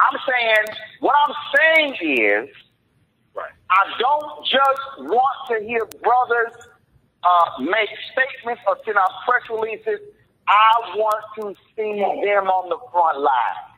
[0.06, 2.50] I'm saying what I'm saying is
[3.34, 3.52] right.
[3.72, 6.54] I don't just want to hear brothers
[7.24, 10.00] uh, make statements or send out press releases.
[10.48, 13.70] I want to see them on the front line.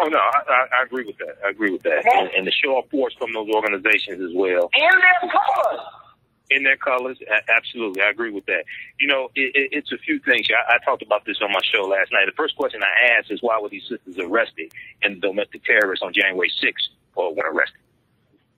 [0.00, 1.36] Oh no, I, I, agree with that.
[1.46, 4.68] I agree with that, and, and the show of force from those organizations as well.
[4.74, 5.80] In their colors
[6.54, 7.18] in their colors.
[7.48, 8.64] Absolutely, I agree with that.
[8.98, 10.46] You know, it, it, it's a few things.
[10.50, 12.26] I, I talked about this on my show last night.
[12.26, 14.72] The first question I asked is why were these sisters arrested
[15.02, 17.78] and domestic terrorists on January 6th or when arrested?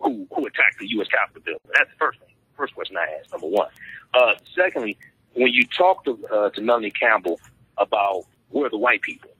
[0.04, 1.08] who who attacked the U.S.
[1.08, 1.60] Capitol building.
[1.72, 2.28] That's the first thing.
[2.56, 3.32] First question I asked.
[3.32, 3.68] Number one.
[4.12, 4.96] Uh, secondly,
[5.34, 7.40] when you talk to uh, to Melanie Campbell
[7.78, 9.30] about where the white people,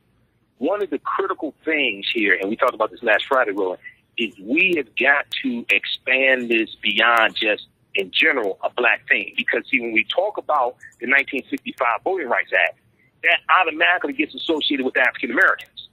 [0.59, 3.81] one of the critical things here, and we talked about this last Friday, Roland,
[4.19, 9.35] is we have got to expand this beyond just in general a black thing.
[9.37, 12.79] Because see, when we talk about the 1965 Voting Rights Act,
[13.23, 15.89] that automatically gets associated with African Americans.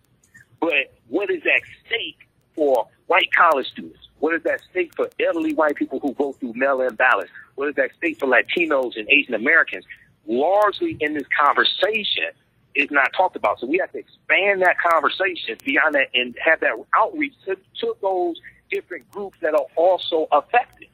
[0.60, 4.10] But what is at stake for white college students?
[4.20, 7.32] What is at stake for elderly white people who vote through mail-in ballots?
[7.56, 9.86] What is at stake for Latinos and Asian Americans?
[10.28, 12.30] Largely in this conversation
[12.76, 13.60] is not talked about.
[13.60, 17.96] So we have to expand that conversation beyond that and have that outreach to, to
[18.02, 18.36] those
[18.70, 20.88] different groups that are also affected.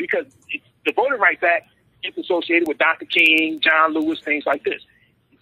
[0.00, 0.24] Because
[0.86, 1.68] the Voting Rights Act
[2.02, 3.04] is associated with Dr.
[3.04, 4.82] King, John Lewis, things like this.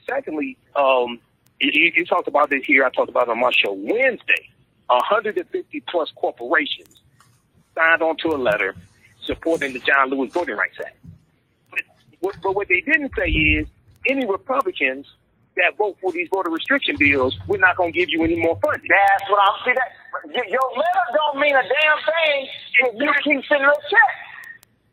[0.08, 1.20] Secondly, um,
[1.60, 2.84] you, you talked about this here.
[2.84, 4.50] I talked about it on my show Wednesday.
[4.88, 6.96] 150 plus corporations
[7.74, 8.74] signed onto a letter
[9.22, 10.96] supporting the John Lewis Voting Rights Act.
[12.20, 13.68] But, but what they didn't say is
[14.08, 15.06] any Republicans
[15.56, 18.58] that vote for these voter restriction bills, we're not going to give you any more
[18.64, 18.88] funding.
[18.88, 19.76] That's what I'm saying.
[20.34, 22.48] That, your letter don't mean a damn thing
[22.80, 24.27] if you keep sending a check.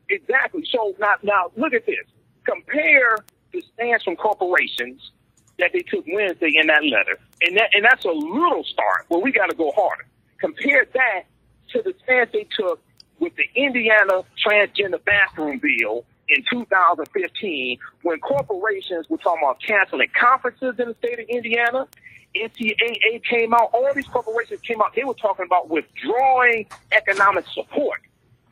[0.09, 0.65] Exactly.
[0.71, 2.05] So now, now look at this.
[2.45, 3.17] Compare
[3.51, 5.11] the stance from corporations
[5.57, 9.05] that they took Wednesday in that letter, and that and that's a little start.
[9.09, 10.05] But we got to go harder.
[10.39, 11.23] Compare that
[11.71, 12.81] to the stance they took
[13.19, 20.75] with the Indiana transgender bathroom bill in 2015 when corporations were talking about canceling conferences
[20.79, 21.87] in the state of Indiana.
[22.35, 28.01] NCAA came out, all these corporations came out, they were talking about withdrawing economic support.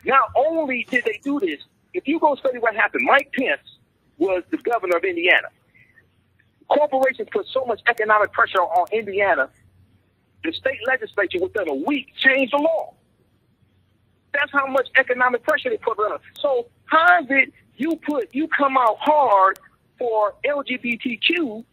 [0.06, 1.60] Not only did they do this,
[1.94, 3.62] if you go study what happened, Mike Pence
[4.18, 5.48] was the governor of Indiana.
[6.68, 9.50] Corporations put so much economic pressure on Indiana,
[10.44, 12.94] the state legislature within a week changed the law.
[14.34, 16.22] That's how much economic pressure they put on us.
[16.40, 19.60] So how is it you put you come out hard
[19.98, 21.64] for LGBTQ,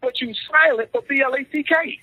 [0.00, 2.00] but you silent for BLACK?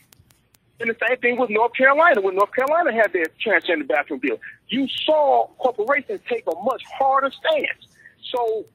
[0.79, 2.21] And the same thing with North Carolina.
[2.21, 7.31] When North Carolina had their transgender bathroom bill, you saw corporations take a much harder
[7.31, 7.87] stance.
[8.31, 8.65] So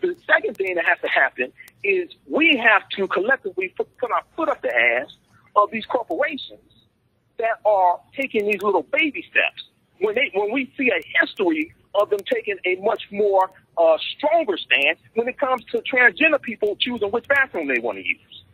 [0.00, 1.52] the second thing that has to happen
[1.84, 5.16] is we have to collectively put our foot up the ass
[5.56, 6.60] of these corporations
[7.38, 9.64] that are taking these little baby steps.
[10.00, 14.56] When they when we see a history of them taking a much more uh, stronger
[14.56, 18.44] stance when it comes to transgender people choosing which bathroom they want to use.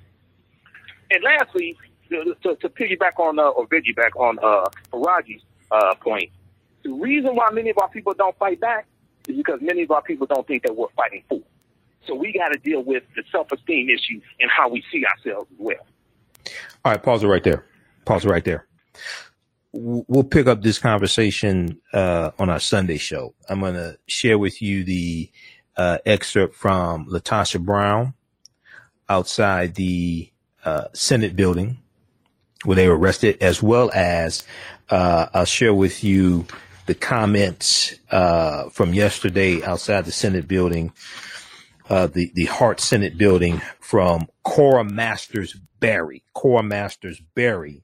[1.10, 1.76] And lastly,
[2.08, 6.30] to, to, piggyback on uh, or piggyback on uh, Faraji's uh, point,
[6.82, 8.86] the reason why many of our people don't fight back
[9.28, 11.40] is because many of our people don't think that we're fighting for.
[12.06, 15.58] So we got to deal with the self-esteem issue and how we see ourselves as
[15.58, 15.86] well.
[16.84, 17.64] All right, pause it right there.
[18.04, 18.66] Pause it right there.
[19.72, 23.34] We'll pick up this conversation uh, on our Sunday show.
[23.48, 25.30] I'm going to share with you the
[25.76, 28.14] uh, excerpt from LaTosha Brown
[29.08, 30.30] outside the
[30.64, 31.78] uh, Senate building
[32.64, 34.44] where they were arrested, as well as
[34.90, 36.46] uh, I'll share with you
[36.86, 40.92] the comments uh, from yesterday outside the Senate building,
[41.90, 46.22] uh, the the Hart Senate building from Cora Masters Berry.
[46.32, 47.82] Cora Masters Berry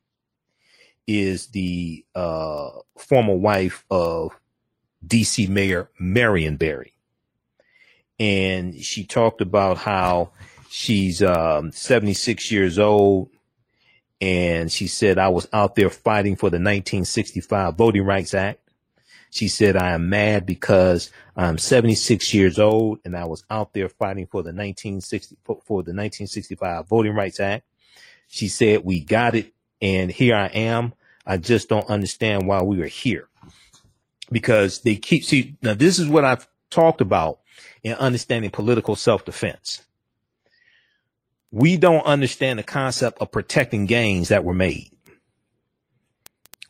[1.06, 4.38] is the uh, former wife of
[5.04, 5.48] D.C.
[5.48, 6.94] Mayor Marion Barry,
[8.18, 10.30] and she talked about how
[10.70, 13.28] she's um, 76 years old
[14.22, 18.60] and she said, I was out there fighting for the 1965 Voting Rights Act.
[19.30, 23.88] She said, I am mad because I'm 76 years old and I was out there
[23.88, 27.64] fighting for the 1960, for the 1965 Voting Rights Act.
[28.28, 29.52] She said, we got it.
[29.80, 30.94] And here I am.
[31.26, 33.28] I just don't understand why we are here
[34.30, 37.40] because they keep, see, now this is what I've talked about
[37.82, 39.82] in understanding political self-defense.
[41.52, 44.90] We don't understand the concept of protecting gains that were made.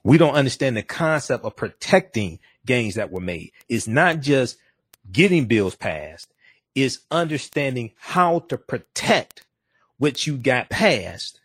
[0.05, 3.53] We don't understand the concept of protecting gains that were made.
[3.69, 4.59] It's not just
[5.11, 6.35] getting bills passed.
[6.75, 9.47] It's understanding how to protect
[9.99, 11.41] what you got passed.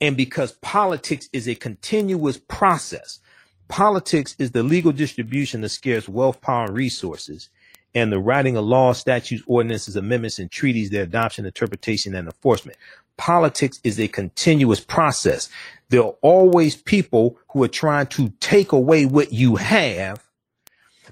[0.00, 3.18] And because politics is a continuous process,
[3.66, 7.50] politics is the legal distribution of scarce wealth, power, and resources,
[7.94, 12.78] and the writing of laws, statutes, ordinances, amendments, and treaties, their adoption, interpretation, and enforcement.
[13.16, 15.48] Politics is a continuous process.
[15.88, 20.22] There are always people who are trying to take away what you have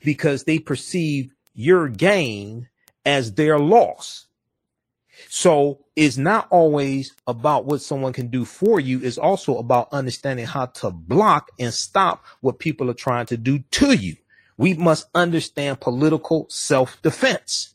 [0.05, 2.69] because they perceive your gain
[3.05, 4.27] as their loss.
[5.29, 9.01] So it's not always about what someone can do for you.
[9.03, 13.61] It's also about understanding how to block and stop what people are trying to do
[13.73, 14.17] to you.
[14.57, 17.75] We must understand political self-defense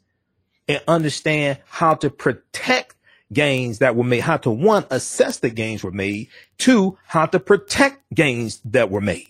[0.67, 2.95] and understand how to protect
[3.31, 6.27] gains that were made, how to one, assess the gains were made,
[6.57, 9.27] two, how to protect gains that were made.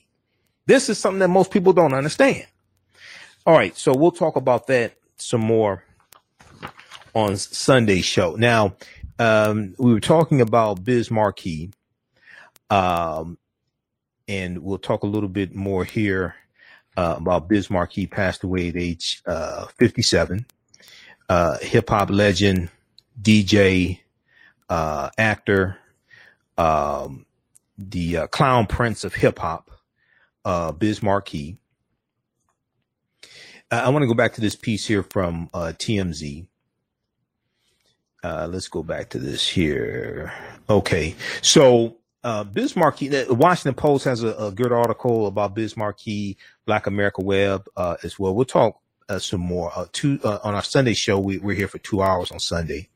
[0.65, 2.45] This is something that most people don't understand.
[3.45, 3.75] All right.
[3.77, 5.83] So we'll talk about that some more
[7.13, 8.35] on Sunday's show.
[8.35, 8.75] Now,
[9.19, 11.71] um, we were talking about Biz Markie,
[12.69, 13.37] um,
[14.27, 16.35] and we'll talk a little bit more here
[17.01, 20.45] uh, about Biz He passed away at age uh, 57.
[21.27, 22.69] Uh, Hip hop legend,
[23.19, 23.99] DJ,
[24.69, 25.77] uh, actor,
[26.57, 27.25] um,
[27.77, 29.71] the uh, clown prince of hip hop,
[30.45, 31.57] uh, Biz Markie.
[33.71, 36.45] I want to go back to this piece here from TMZ.
[38.21, 40.33] Uh, let's go back to this here.
[40.69, 41.15] Okay.
[41.41, 46.37] So, uh, Biz Markie, the Washington Post has a, a, good article about Biz Markie,
[46.65, 48.35] Black America Web, uh, as well.
[48.35, 49.71] We'll talk uh, some more.
[49.75, 52.89] Uh, two, uh, on our Sunday show, we, we're here for two hours on Sunday.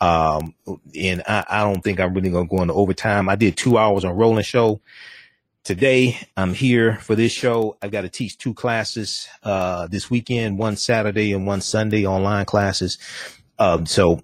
[0.00, 0.54] Um,
[0.98, 3.28] and I, I don't think I'm really going to go into overtime.
[3.28, 4.80] I did two hours on Rolling Show.
[5.62, 7.76] Today, I'm here for this show.
[7.80, 12.46] I've got to teach two classes, uh, this weekend, one Saturday and one Sunday online
[12.46, 12.98] classes.
[13.60, 14.20] Um, so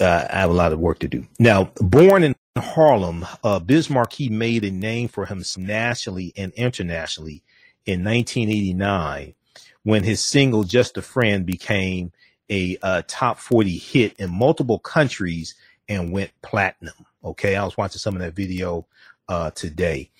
[0.00, 1.28] uh, I have a lot of work to do.
[1.38, 7.44] Now, born in Harlem, uh, Biz Markie made a name for himself nationally and internationally
[7.88, 9.34] in 1989
[9.82, 12.12] when his single Just a Friend became
[12.50, 15.54] a uh, top 40 hit in multiple countries
[15.88, 17.06] and went platinum.
[17.24, 18.86] Okay, I was watching some of that video
[19.30, 20.10] uh, today.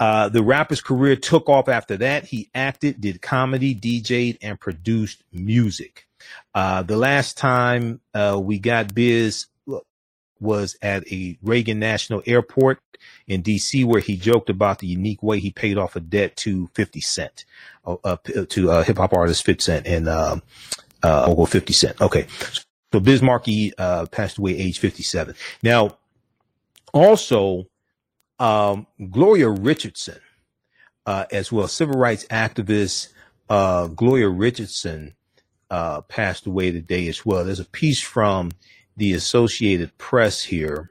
[0.00, 2.24] Uh, the rapper's career took off after that.
[2.24, 6.08] He acted, did comedy, DJed, and produced music.
[6.52, 9.46] Uh, the last time uh, we got Biz
[10.40, 12.80] was at a Reagan National Airport
[13.26, 16.68] in DC, where he joked about the unique way he paid off a debt to
[16.74, 17.44] 50 Cent,
[17.86, 18.16] uh, uh
[18.48, 20.36] to uh, hip hop artist 50 Cent and uh,
[21.02, 22.00] uh, 50 Cent.
[22.00, 22.26] Okay.
[22.92, 25.34] So Biz Markie uh, passed away age 57.
[25.62, 25.98] Now,
[26.92, 27.66] also,
[28.38, 30.20] um, Gloria Richardson,
[31.04, 33.08] uh, as well, civil rights activist
[33.48, 35.14] uh, Gloria Richardson
[35.70, 37.44] uh, passed away today as well.
[37.44, 38.50] There's a piece from
[38.96, 40.90] the Associated Press here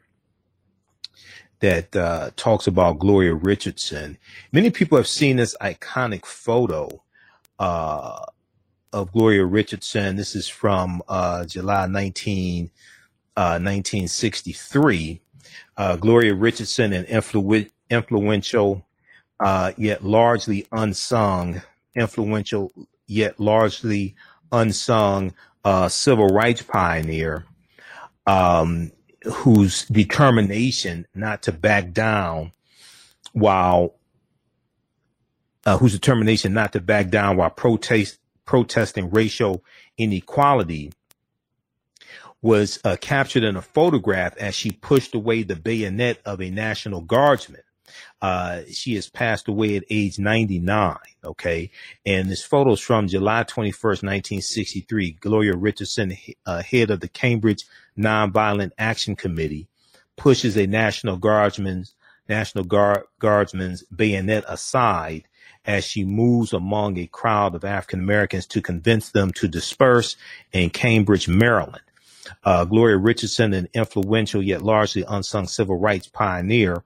[1.61, 4.17] that uh, talks about Gloria Richardson.
[4.51, 7.01] Many people have seen this iconic photo
[7.59, 8.25] uh,
[8.93, 10.15] of Gloria Richardson.
[10.17, 12.71] This is from uh, July 19,
[13.35, 15.21] 1963.
[15.77, 18.85] Uh, uh, Gloria Richardson, an influ- influential
[19.77, 21.61] yet largely unsung,
[21.95, 22.71] influential
[23.07, 24.15] yet largely
[24.51, 25.33] unsung
[25.65, 27.45] uh, civil rights pioneer
[28.25, 28.91] um,
[29.23, 32.51] whose determination not to back down
[33.33, 33.95] while
[35.65, 39.63] uh, whose determination not to back down while protest protesting racial
[39.97, 40.91] inequality
[42.41, 46.99] was uh, captured in a photograph as she pushed away the bayonet of a National
[46.99, 47.61] Guardsman.
[48.21, 50.97] Uh, she has passed away at age 99.
[51.23, 51.71] Okay.
[52.05, 55.11] And this photo is from July 21st, 1963.
[55.21, 57.65] Gloria Richardson, uh, head of the Cambridge
[57.97, 59.67] Nonviolent Action Committee,
[60.15, 61.95] pushes a National Guardsman's
[62.29, 65.23] National Guard, Guardsman's bayonet aside
[65.65, 70.15] as she moves among a crowd of African Americans to convince them to disperse
[70.51, 71.81] in Cambridge, Maryland.
[72.43, 76.83] Uh, Gloria Richardson, an influential yet largely unsung civil rights pioneer,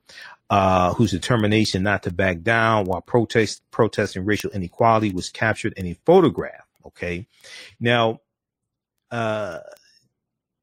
[0.50, 5.86] uh, whose determination not to back down while protest, protesting racial inequality was captured in
[5.88, 6.66] a photograph.
[6.86, 7.28] Okay.
[7.80, 8.22] Now,
[9.12, 9.60] uh,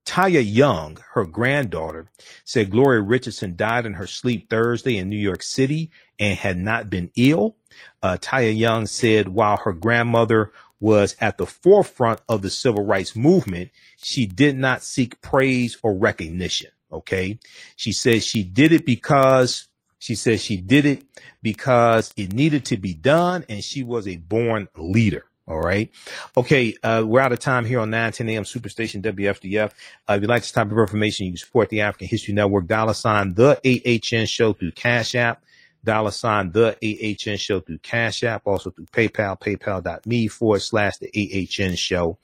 [0.04, 2.10] Taya Young, her granddaughter,
[2.44, 6.90] said Gloria Richardson died in her sleep Thursday in New York City and had not
[6.90, 7.56] been ill.
[8.02, 13.16] Uh, Taya Young said while her grandmother was at the forefront of the civil rights
[13.16, 16.70] movement, she did not seek praise or recognition.
[16.92, 17.38] Okay.
[17.76, 21.02] She says she did it because she says she did it
[21.42, 25.24] because it needed to be done and she was a born leader.
[25.46, 25.90] All right.
[26.36, 26.74] Okay.
[26.82, 29.72] Uh, we're out of time here on 910 AM Superstation WFDF.
[30.08, 32.66] Uh, if you like this type of information, you can support the African History Network,
[32.66, 35.44] dollar sign the AHN show through Cash App
[35.84, 41.10] dollar sign the AHN show through Cash App, also through PayPal, paypal.me forward slash the
[41.14, 42.18] AHN show.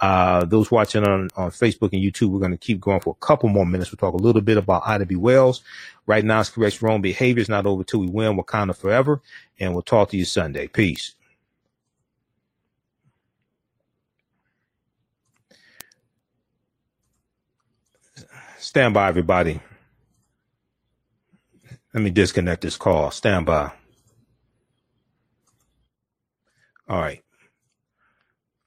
[0.00, 3.24] Uh, those watching on, on Facebook and YouTube, we're going to keep going for a
[3.24, 3.90] couple more minutes.
[3.90, 5.16] We'll talk a little bit about Ida B.
[5.16, 5.62] Wells.
[6.06, 7.40] Right now, it's correct wrong behavior.
[7.40, 9.22] It's not over till we win Wakanda forever.
[9.58, 10.66] And we'll talk to you Sunday.
[10.66, 11.14] Peace.
[18.64, 19.60] Stand by, everybody.
[21.92, 23.10] Let me disconnect this call.
[23.10, 23.70] Stand by.
[26.88, 27.22] All right.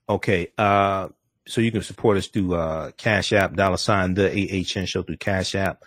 [0.07, 0.49] Okay.
[0.55, 1.09] Uh,
[1.47, 5.17] so you can support us through uh, Cash App, dollar sign the AHN show through
[5.17, 5.83] Cash App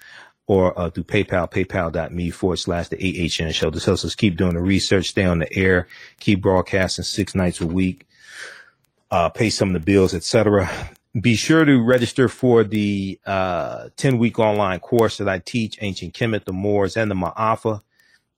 [0.49, 3.71] or uh, through PayPal, paypal.me forward slash the AHN show.
[3.71, 5.87] This helps us keep doing the research, stay on the air,
[6.19, 8.09] keep broadcasting six nights a week,
[9.13, 10.69] uh, pay some of the bills, etc.
[11.19, 16.15] Be sure to register for the uh, 10 week online course that I teach ancient
[16.15, 17.83] Kemet, the Moors, and the Ma'afa,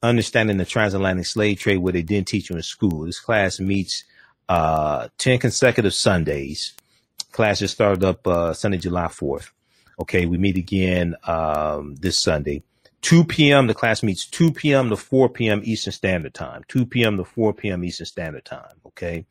[0.02, 3.04] understanding the transatlantic slave trade, where they didn't teach you in school.
[3.04, 4.04] This class meets
[4.48, 6.72] uh, 10 consecutive Sundays
[7.32, 9.50] Class just started up uh, Sunday, July 4th.
[10.00, 12.62] Okay, we meet again um, this Sunday.
[13.00, 13.66] 2 p.m.
[13.66, 14.90] The class meets 2 p.m.
[14.90, 15.62] to 4 p.m.
[15.64, 16.62] Eastern Standard Time.
[16.68, 17.16] 2 p.m.
[17.16, 17.84] to 4 p.m.
[17.84, 18.76] Eastern Standard Time.
[18.86, 19.26] Okay.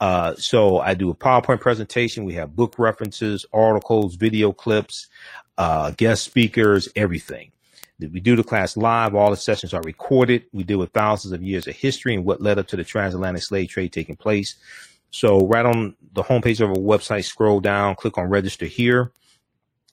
[0.00, 2.24] Uh, so I do a PowerPoint presentation.
[2.24, 5.08] We have book references, articles, video clips,
[5.56, 7.50] uh, guest speakers, everything.
[8.00, 9.16] We do the class live.
[9.16, 10.44] All the sessions are recorded.
[10.52, 13.42] We deal with thousands of years of history and what led up to the transatlantic
[13.42, 14.54] slave trade taking place.
[15.10, 19.10] So right on the homepage of our website, scroll down, click on register here,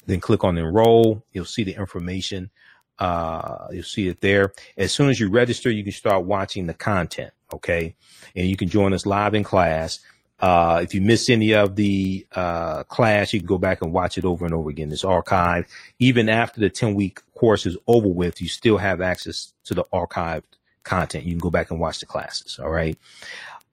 [0.06, 1.24] then click on enroll.
[1.32, 2.52] You'll see the information.
[2.98, 4.54] Uh, you'll see it there.
[4.78, 7.32] As soon as you register, you can start watching the content.
[7.54, 7.96] Okay.
[8.36, 10.00] And you can join us live in class.
[10.40, 14.18] Uh, if you miss any of the uh, class, you can go back and watch
[14.18, 14.92] it over and over again.
[14.92, 15.68] It's archived.
[16.00, 19.86] Even after the 10 week course is over with, you still have access to the
[19.94, 20.44] archived
[20.84, 21.26] content.
[21.26, 22.60] You can go back and watch the classes.
[22.60, 22.98] All right.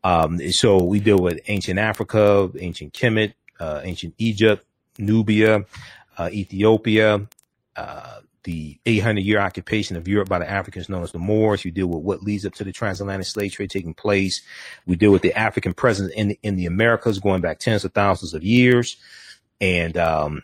[0.04, 4.64] Um, so we deal with ancient Africa, ancient Kemet, uh, ancient Egypt,
[4.98, 5.64] Nubia,
[6.18, 7.26] uh, Ethiopia,
[7.76, 11.64] uh, the 800 year occupation of Europe by the Africans known as the Moors.
[11.64, 14.42] We deal with what leads up to the transatlantic slave trade taking place.
[14.86, 17.92] We deal with the African presence in the, in the Americas going back tens of
[17.92, 18.96] thousands of years.
[19.60, 20.42] And, um,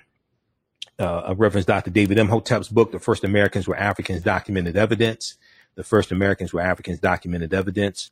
[0.99, 1.91] uh, I reference Dr.
[1.91, 5.37] David Imhotep's book, The First Americans Were Africans Documented Evidence.
[5.77, 8.11] The First Americans Were Africans Documented Evidence.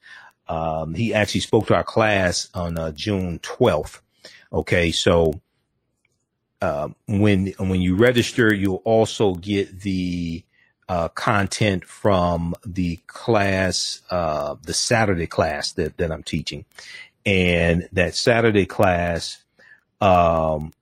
[0.48, 4.00] Um, he actually spoke to our class on uh, June 12th.
[4.52, 5.40] Okay, so
[6.66, 10.42] uh, when when you register, you'll also get the
[10.88, 16.64] uh, content from the class, uh, the Saturday class that, that I'm teaching.
[17.24, 19.44] And that Saturday class,
[20.00, 20.72] um,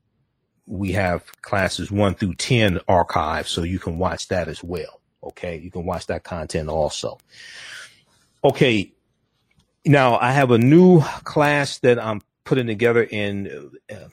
[0.67, 5.01] we have classes one through 10 archived, so you can watch that as well.
[5.23, 5.59] Okay.
[5.59, 7.19] You can watch that content also.
[8.43, 8.91] Okay.
[9.85, 14.09] Now I have a new class that I'm putting together in uh,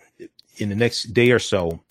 [0.62, 1.82] in the next day or so.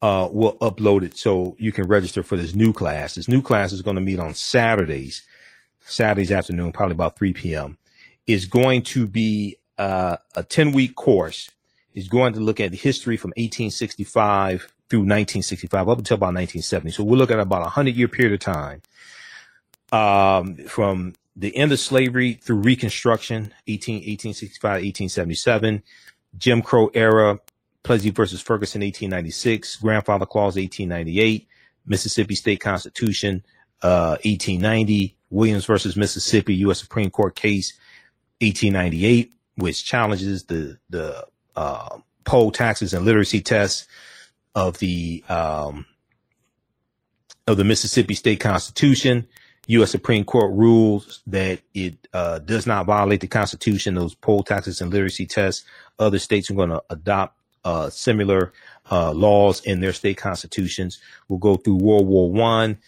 [0.00, 3.14] Uh, we'll upload it so you can register for this new class.
[3.14, 5.22] This new class is going to meet on Saturdays,
[5.80, 7.78] Saturdays afternoon, probably about 3 p.m.
[8.26, 11.50] Is going to be uh, a 10 week course.
[11.94, 16.90] Is going to look at the history from 1865 through 1965 up until about 1970.
[16.90, 18.82] So we'll look at about a hundred year period of time
[19.92, 25.82] um, from the end of slavery through Reconstruction, 18, 1865, 1877,
[26.36, 27.38] Jim Crow era,
[27.82, 31.48] Plessy versus Ferguson, 1896, Grandfather Clause, 1898,
[31.86, 33.44] Mississippi State Constitution,
[33.82, 36.80] uh, 1890, Williams versus Mississippi, U.S.
[36.80, 37.72] Supreme Court case,
[38.40, 41.26] 1898, which challenges the, the,
[41.56, 43.88] uh, poll taxes and literacy tests
[44.54, 45.86] of the, um,
[47.46, 49.26] of the Mississippi State Constitution.
[49.68, 49.90] U.S.
[49.90, 53.94] Supreme Court rules that it uh, does not violate the Constitution.
[53.94, 55.64] Those poll taxes and literacy tests.
[55.98, 58.52] Other states are going to adopt uh, similar
[58.90, 60.98] uh, laws in their state constitutions.
[61.28, 62.78] We'll go through World War One,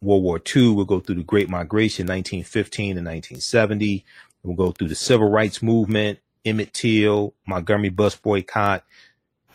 [0.00, 0.72] World War Two.
[0.72, 4.04] We'll go through the Great Migration, 1915 to 1970.
[4.42, 8.84] We'll go through the Civil Rights Movement, Emmett Till, Montgomery bus boycott,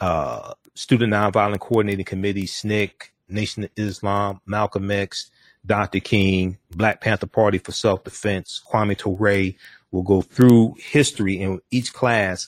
[0.01, 2.91] uh, Student Nonviolent Coordinating Committee, SNCC,
[3.27, 5.31] Nation of Islam, Malcolm X,
[5.65, 5.99] Dr.
[5.99, 9.57] King, Black Panther Party for Self-Defense, Kwame Ture
[9.91, 12.47] will go through history and each class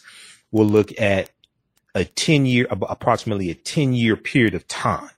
[0.52, 1.30] will look at
[1.96, 5.10] a 10 year, approximately a 10 year period of time.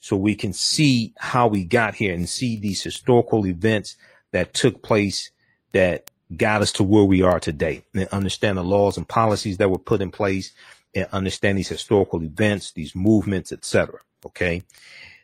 [0.00, 3.96] So we can see how we got here and see these historical events
[4.32, 5.30] that took place
[5.72, 9.70] that got us to where we are today and understand the laws and policies that
[9.70, 10.52] were put in place
[10.94, 14.00] and understand these historical events, these movements, etc.
[14.24, 14.62] Okay.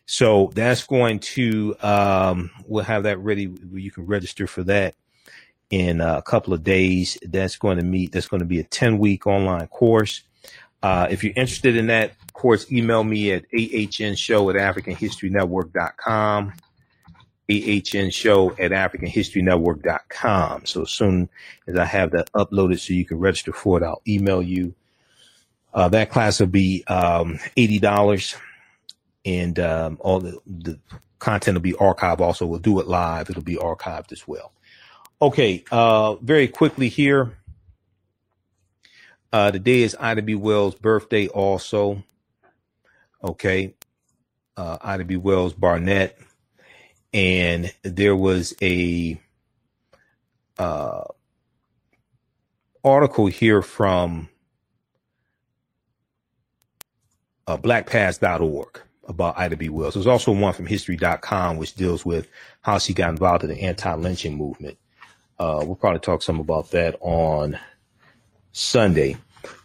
[0.07, 3.51] So that's going to, um, we'll have that ready.
[3.73, 4.95] You can register for that
[5.71, 7.17] in a couple of days.
[7.23, 10.23] That's going to meet, that's going to be a 10 week online course.
[10.83, 16.53] Uh, if you're interested in that course, email me at ahnshow at africanhistorynetwork.com.
[17.51, 20.67] AHN at africanhistorynetwork.com.
[20.67, 21.29] So as soon
[21.67, 24.75] as I have that uploaded so you can register for it, I'll email you.
[25.75, 28.37] Uh, that class will be um, $80
[29.25, 30.79] and um, all the, the
[31.18, 32.47] content will be archived also.
[32.47, 33.31] We'll do it live.
[33.31, 34.53] It'll be archived as well.
[35.20, 37.39] Okay, uh, very quickly here.
[39.33, 40.35] Uh, today is Ida B.
[40.35, 42.03] Wells' birthday, also.
[43.23, 43.75] Okay,
[44.57, 45.16] uh, Ida B.
[45.16, 46.18] Wells Barnett,
[47.14, 49.20] and there was a
[50.59, 51.05] uh,
[52.85, 54.29] article here from
[57.47, 58.83] uh, blackpast.org
[59.13, 59.69] about Ida B.
[59.69, 59.95] Wells.
[59.95, 62.29] There's also one from history.com, which deals with
[62.63, 64.79] how she got involved in the anti-lynching movement.
[65.39, 67.59] Uh, we'll probably talk some about that on
[68.53, 69.17] Sunday.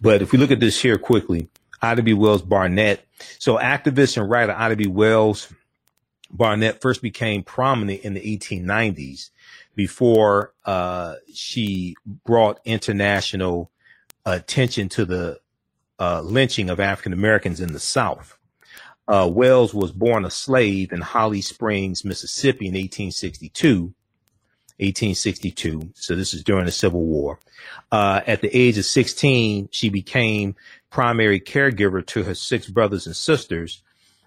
[0.01, 1.49] But if we look at this here quickly,
[1.81, 2.13] Ida B.
[2.13, 3.05] Wells Barnett.
[3.39, 4.87] So activist and writer Ida B.
[4.87, 5.51] Wells
[6.31, 9.29] Barnett first became prominent in the 1890s
[9.75, 11.95] before uh, she
[12.25, 13.71] brought international
[14.25, 15.39] attention to the
[15.99, 18.36] uh, lynching of African Americans in the South.
[19.07, 23.93] Uh, Wells was born a slave in Holly Springs, Mississippi in 1862.
[24.79, 25.91] 1862.
[25.95, 27.39] So this is during the Civil War.
[27.91, 30.55] Uh, at the age of 16, she became
[30.91, 33.81] primary caregiver to her six brothers and sisters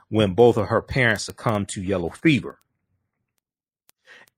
[0.09, 2.59] when both of her parents succumbed to yellow fever.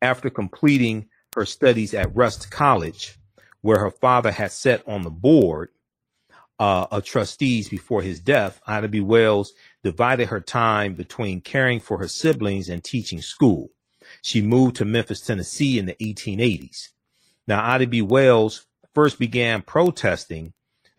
[0.03, 3.17] After completing her studies at Rust College,
[3.63, 5.71] where her father had sat on the board
[6.63, 9.01] uh, of trustees before his death, Ida B.
[9.01, 9.53] Wells
[9.83, 13.71] divided her time between caring for her siblings and teaching school.
[14.23, 16.91] She moved to Memphis, Tennessee in the 1880s.
[17.49, 18.01] Now, Ida B.
[18.01, 20.53] Wells first began protesting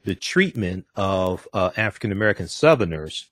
[0.04, 3.30] the treatment of uh, African American Southerners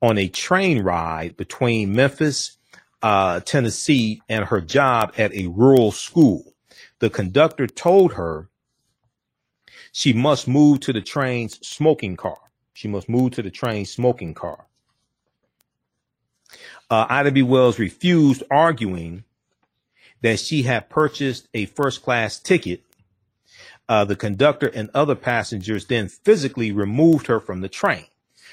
[0.00, 2.56] on a train ride between Memphis,
[3.02, 6.54] uh, Tennessee, and her job at a rural school.
[7.00, 8.48] The conductor told her
[9.96, 12.36] she must move to the train's smoking car.
[12.74, 14.66] She must move to the train's smoking car.
[16.90, 17.42] Uh, Ida B.
[17.42, 19.24] Wells refused, arguing
[20.20, 22.82] that she had purchased a first class ticket.
[23.88, 28.04] Uh, the conductor and other passengers then physically removed her from the train.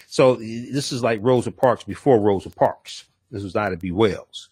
[0.07, 3.03] So this is like Rosa Parks before Rosa Parks.
[3.31, 3.91] This was Ida B.
[3.91, 4.47] Wells.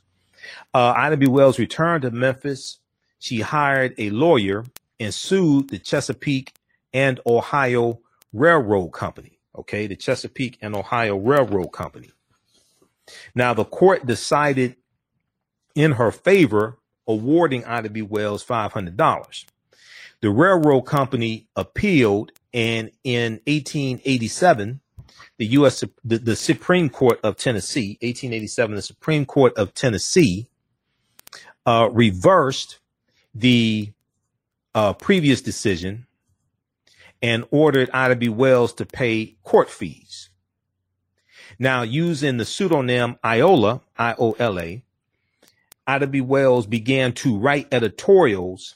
[0.73, 1.27] Uh, Ida B.
[1.27, 2.79] Wells returned to Memphis.
[3.17, 4.65] She hired a lawyer
[4.99, 6.53] and sued the Chesapeake
[6.93, 7.99] and Ohio
[8.33, 9.39] Railroad Company.
[9.55, 12.11] Okay, the Chesapeake and Ohio Railroad Company.
[13.35, 14.75] Now, the court decided
[15.75, 16.77] in her favor,
[17.07, 18.01] awarding Ida B.
[18.01, 19.45] Wells $500.
[20.21, 24.79] The railroad company appealed, and in 1887,
[25.37, 25.83] the U.S.
[26.03, 30.47] The, the Supreme Court of Tennessee, 1887, the Supreme Court of Tennessee
[31.65, 32.79] uh, reversed
[33.33, 33.91] the
[34.75, 36.05] uh, previous decision
[37.21, 38.29] and ordered Ida B.
[38.29, 40.29] Wells to pay court fees.
[41.59, 44.83] Now, using the pseudonym Iola, I O L A,
[45.85, 46.21] Ida B.
[46.21, 48.75] Wells began to write editorials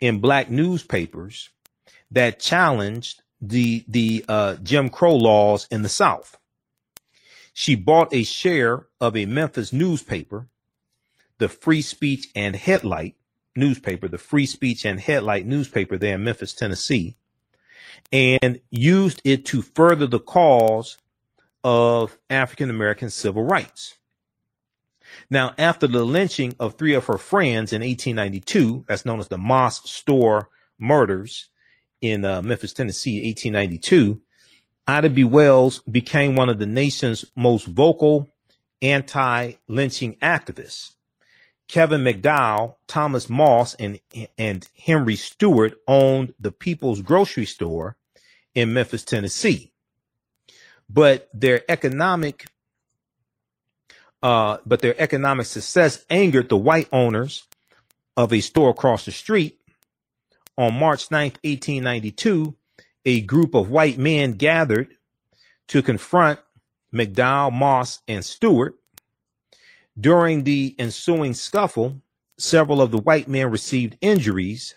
[0.00, 1.50] in black newspapers
[2.10, 6.38] that challenged the the uh, Jim Crow laws in the South.
[7.52, 10.48] She bought a share of a Memphis newspaper,
[11.38, 13.16] the Free Speech and Headlight
[13.56, 17.16] newspaper, the Free Speech and Headlight newspaper there in Memphis, Tennessee,
[18.12, 20.98] and used it to further the cause
[21.62, 23.96] of African American civil rights.
[25.28, 29.38] Now, after the lynching of three of her friends in 1892, that's known as the
[29.38, 31.50] Moss Store murders
[32.00, 34.20] in uh, Memphis, Tennessee, 1892,
[34.86, 35.24] Ida B.
[35.24, 38.32] Wells became one of the nation's most vocal
[38.82, 40.94] anti-lynching activists.
[41.70, 44.00] Kevin McDowell, Thomas Moss, and,
[44.36, 47.96] and Henry Stewart owned the People's Grocery Store
[48.54, 49.70] in Memphis, Tennessee
[50.92, 52.46] but their economic
[54.22, 57.44] uh, but their economic success angered the white owners
[58.18, 59.58] of a store across the street.
[60.58, 62.54] On March 9th, 1892,
[63.06, 64.88] a group of white men gathered
[65.68, 66.38] to confront
[66.92, 68.74] McDowell, Moss, and Stewart.
[70.00, 72.02] During the ensuing scuffle,
[72.38, 74.76] several of the white men received injuries,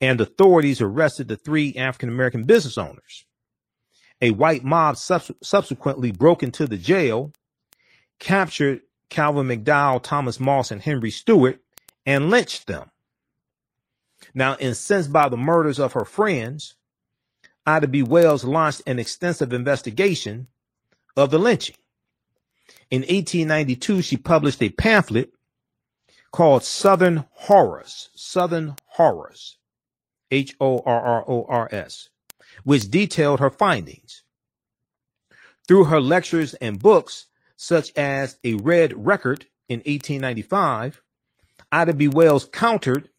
[0.00, 3.26] and authorities arrested the three African American business owners.
[4.22, 7.32] A white mob subs- subsequently broke into the jail,
[8.20, 11.60] captured Calvin McDowell, Thomas Moss, and Henry Stewart,
[12.06, 12.90] and lynched them.
[14.34, 16.76] Now, incensed by the murders of her friends,
[17.66, 18.02] Ida B.
[18.02, 20.48] Wells launched an extensive investigation
[21.16, 21.76] of the lynching.
[22.90, 25.32] In 1892, she published a pamphlet
[26.32, 29.58] called Southern Horrors, Southern Horrors,
[30.30, 32.08] H O R R O R S,
[32.64, 34.22] which detailed her findings.
[35.66, 37.26] Through her lectures and books,
[37.56, 41.02] such as A Red Record in 1895,
[41.70, 42.08] Ida B.
[42.08, 43.10] Wells countered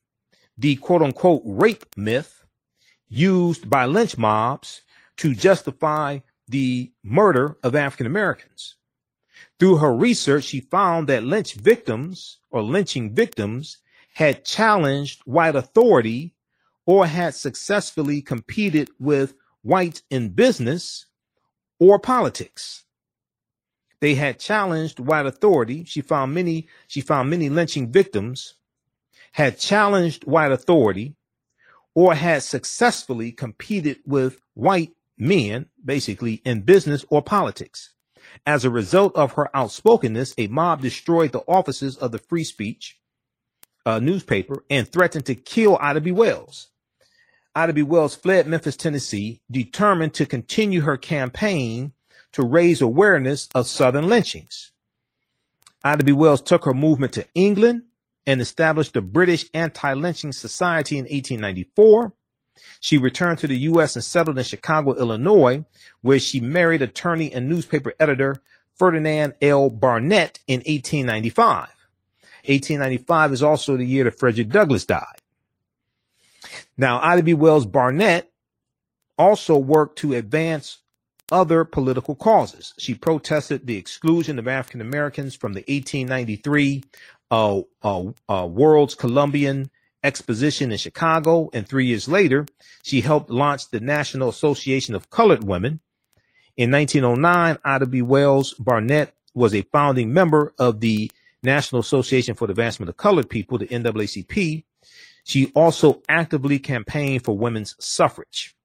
[0.57, 2.43] the quote unquote rape myth
[3.07, 4.81] used by lynch mobs
[5.17, 8.75] to justify the murder of African Americans.
[9.59, 13.77] Through her research, she found that lynch victims or lynching victims
[14.15, 16.33] had challenged white authority
[16.85, 21.05] or had successfully competed with whites in business
[21.79, 22.85] or politics.
[24.01, 25.83] They had challenged white authority.
[25.85, 28.55] She found many, she found many lynching victims
[29.33, 31.15] had challenged white authority
[31.93, 37.93] or had successfully competed with white men, basically in business or politics.
[38.45, 42.99] As a result of her outspokenness, a mob destroyed the offices of the free speech
[43.85, 46.11] uh, newspaper and threatened to kill Ida B.
[46.11, 46.69] Wells.
[47.55, 47.81] Ida B.
[47.81, 51.93] Wells fled Memphis, Tennessee, determined to continue her campaign
[52.33, 54.71] to raise awareness of Southern lynchings.
[55.83, 56.11] Ida B.
[56.11, 57.83] Wells took her movement to England
[58.27, 62.13] and established the British Anti-Lynching Society in 1894.
[62.79, 63.95] She returned to the U.S.
[63.95, 65.65] and settled in Chicago, Illinois,
[66.01, 68.41] where she married attorney and newspaper editor
[68.75, 69.69] Ferdinand L.
[69.69, 71.67] Barnett in 1895.
[72.45, 75.19] 1895 is also the year that Frederick Douglass died.
[76.77, 77.33] Now, Ida B.
[77.33, 78.31] Wells Barnett
[79.17, 80.77] also worked to advance
[81.31, 82.73] other political causes.
[82.77, 86.83] She protested the exclusion of African Americans from the 1893
[87.31, 89.69] uh, uh, uh, World's Columbian
[90.03, 92.45] Exposition in Chicago, and three years later,
[92.83, 95.81] she helped launch the National Association of Colored Women.
[96.55, 98.01] In 1909, Ida B.
[98.01, 101.11] Wells Barnett was a founding member of the
[101.43, 104.63] National Association for the Advancement of Colored People, the NAACP.
[105.23, 108.55] She also actively campaigned for women's suffrage.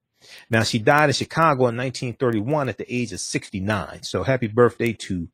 [0.49, 4.03] Now, she died in Chicago in 1931 at the age of 69.
[4.03, 5.28] So happy birthday to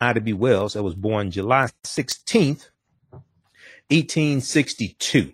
[0.00, 0.32] Ida B.
[0.32, 2.70] Wells that was born July 16th,
[3.90, 5.32] 1862.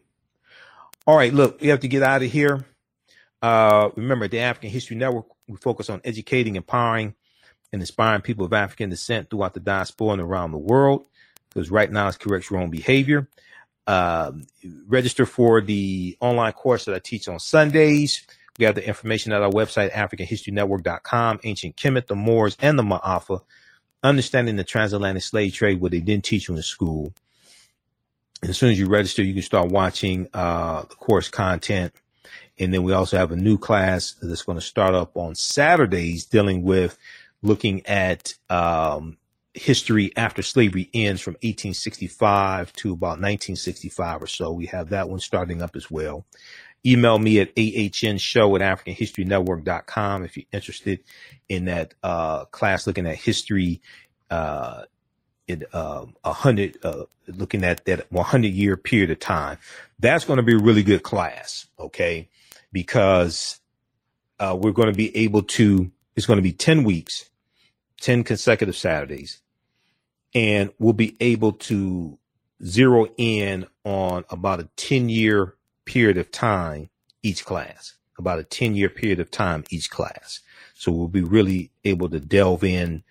[1.09, 2.67] All right, look, we have to get out of here.
[3.41, 7.15] Uh, remember, the African History Network, we focus on educating, empowering,
[7.73, 11.07] and inspiring people of African descent throughout the diaspora and around the world.
[11.49, 13.27] Because right now, it's correct your own behavior.
[13.87, 14.33] Uh,
[14.87, 18.27] register for the online course that I teach on Sundays.
[18.59, 23.41] We have the information at our website, AfricanHistoryNetwork.com, Ancient Kemet, the Moors, and the Ma'afa,
[24.03, 27.15] understanding the transatlantic slave trade, what they didn't teach you in school.
[28.43, 31.93] As soon as you register, you can start watching uh, the course content.
[32.59, 36.25] And then we also have a new class that's going to start up on Saturdays
[36.25, 36.99] dealing with
[37.43, 39.17] looking at um,
[39.55, 44.53] history after slavery ends from 1865 to about 1965 or so.
[44.53, 46.25] We have that one starting up as well.
[46.87, 51.01] Email me at ahnshow at africanhistorynetwork.com if you're interested
[51.49, 53.83] in that uh, class looking at history
[54.31, 54.83] uh,
[55.49, 59.59] in uh, a hundred, uh, looking at that 100 year period of time.
[59.99, 62.29] That's going to be a really good class, okay?
[62.71, 63.59] Because
[64.39, 67.31] uh, we're going to be able to, it's going to be 10 weeks,
[68.01, 69.41] 10 consecutive Saturdays,
[70.35, 72.19] and we'll be able to
[72.65, 75.55] zero in on about a 10 year
[75.87, 76.91] period of time
[77.23, 80.41] each class, about a 10 year period of time each class.
[80.75, 83.03] So we'll be really able to delve in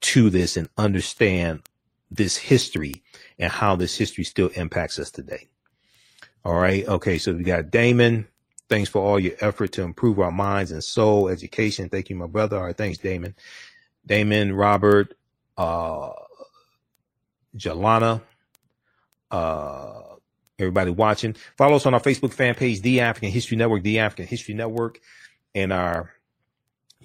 [0.00, 1.62] to this and understand
[2.10, 3.02] this history
[3.38, 5.48] and how this history still impacts us today.
[6.44, 6.86] All right.
[6.86, 7.18] Okay.
[7.18, 8.28] So we got Damon.
[8.68, 11.88] Thanks for all your effort to improve our minds and soul education.
[11.88, 12.56] Thank you, my brother.
[12.56, 12.76] All right.
[12.76, 13.34] Thanks, Damon.
[14.06, 15.14] Damon, Robert,
[15.56, 16.10] uh,
[17.56, 18.22] Jalana,
[19.30, 20.02] uh,
[20.58, 21.34] everybody watching.
[21.56, 25.00] Follow us on our Facebook fan page, The African History Network, The African History Network,
[25.54, 26.15] and our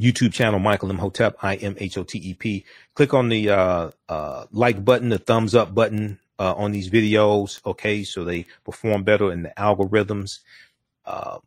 [0.02, 2.66] YouTube channel, Michael Imhotep, I M H O T E P.
[2.95, 7.64] Click on the uh, uh, like button, the thumbs up button uh, on these videos,
[7.66, 10.39] okay, so they perform better in the algorithms.
[11.06, 11.38] Uh,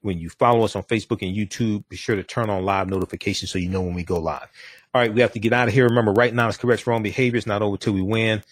[0.00, 3.50] when you follow us on Facebook and YouTube, be sure to turn on live notifications
[3.50, 4.48] so you know when we go live.
[4.94, 5.84] All right, we have to get out of here.
[5.84, 7.36] Remember, right now it's correct wrong behavior.
[7.36, 8.42] It's not over till we win.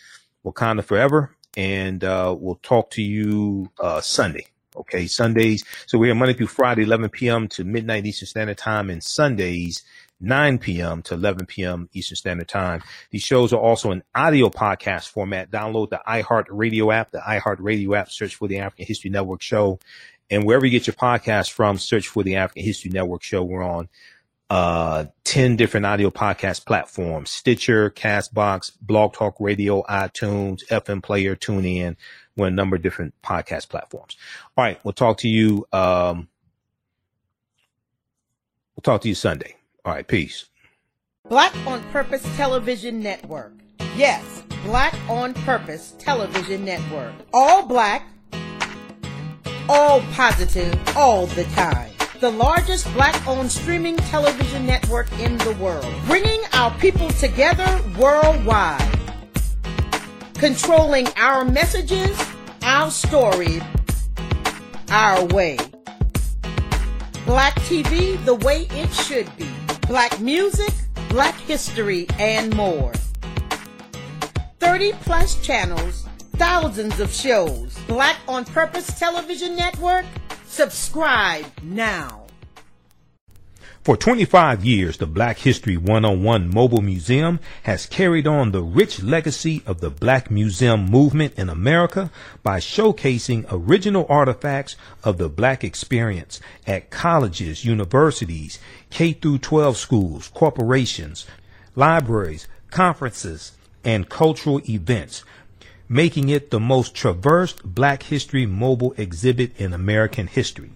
[0.45, 1.35] Wakanda forever.
[1.57, 4.47] And uh, we'll talk to you uh, Sunday.
[4.77, 5.65] Okay, Sundays.
[5.87, 7.49] So we're Monday through Friday, 11 p.m.
[7.49, 9.83] to midnight Eastern Standard Time, and Sundays,
[10.21, 11.03] 9 p.m.
[11.03, 11.89] to 11 p.m.
[11.93, 12.83] Eastern Standard Time.
[13.11, 15.51] These shows are also in audio podcast format.
[15.51, 19.43] Download the iHeart Radio app, the iHeart Radio app, search for the African History Network
[19.43, 19.79] show.
[20.31, 23.43] And wherever you get your podcast from, search for the African History Network show.
[23.43, 23.89] We're on
[24.49, 31.97] uh 10 different audio podcast platforms stitcher castbox blog talk radio itunes fm player tune
[32.37, 34.17] we're a number of different podcast platforms.
[34.57, 36.29] All right we'll talk to you um
[38.75, 39.57] we'll talk to you sunday.
[39.85, 40.47] All right peace.
[41.29, 43.53] Black on purpose television network.
[43.97, 47.15] Yes black on purpose television network.
[47.33, 48.03] All black
[49.69, 51.93] all positive, all the time.
[52.21, 58.96] The largest black owned streaming television network in the world, bringing our people together worldwide.
[60.39, 62.15] Controlling our messages,
[62.63, 63.63] our story,
[64.91, 65.57] our way.
[67.25, 69.49] Black TV the way it should be.
[69.89, 70.75] Black music,
[71.09, 72.93] black history, and more.
[74.61, 77.79] 30 plus channels, thousands of shows.
[77.89, 80.05] Black on Purpose Television Network.
[80.47, 82.26] Subscribe now.
[83.87, 89.63] For 25 years, the Black History 101 Mobile Museum has carried on the rich legacy
[89.65, 92.11] of the Black Museum movement in America
[92.43, 94.75] by showcasing original artifacts
[95.05, 98.59] of the Black experience at colleges, universities,
[98.91, 101.25] K through 12 schools, corporations,
[101.77, 103.53] libraries, conferences,
[103.85, 105.23] and cultural events,
[105.89, 110.73] making it the most traversed Black History mobile exhibit in American history.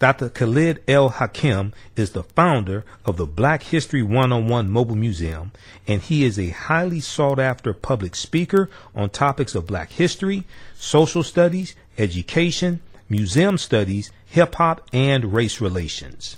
[0.00, 0.28] Dr.
[0.28, 5.50] Khalid El Hakim is the founder of the Black History 101 Mobile Museum,
[5.88, 10.44] and he is a highly sought after public speaker on topics of black history,
[10.76, 12.78] social studies, education,
[13.08, 16.36] museum studies, hip hop, and race relations.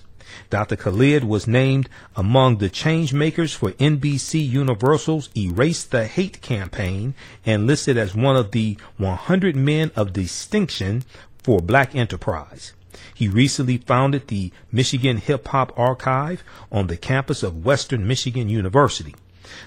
[0.49, 0.77] Dr.
[0.77, 7.13] Khalid was named among the change makers for NBC Universal's Erase the Hate campaign
[7.45, 11.05] and listed as one of the 100 men of distinction
[11.43, 12.73] for black enterprise.
[13.15, 19.15] He recently founded the Michigan Hip Hop Archive on the campus of Western Michigan University.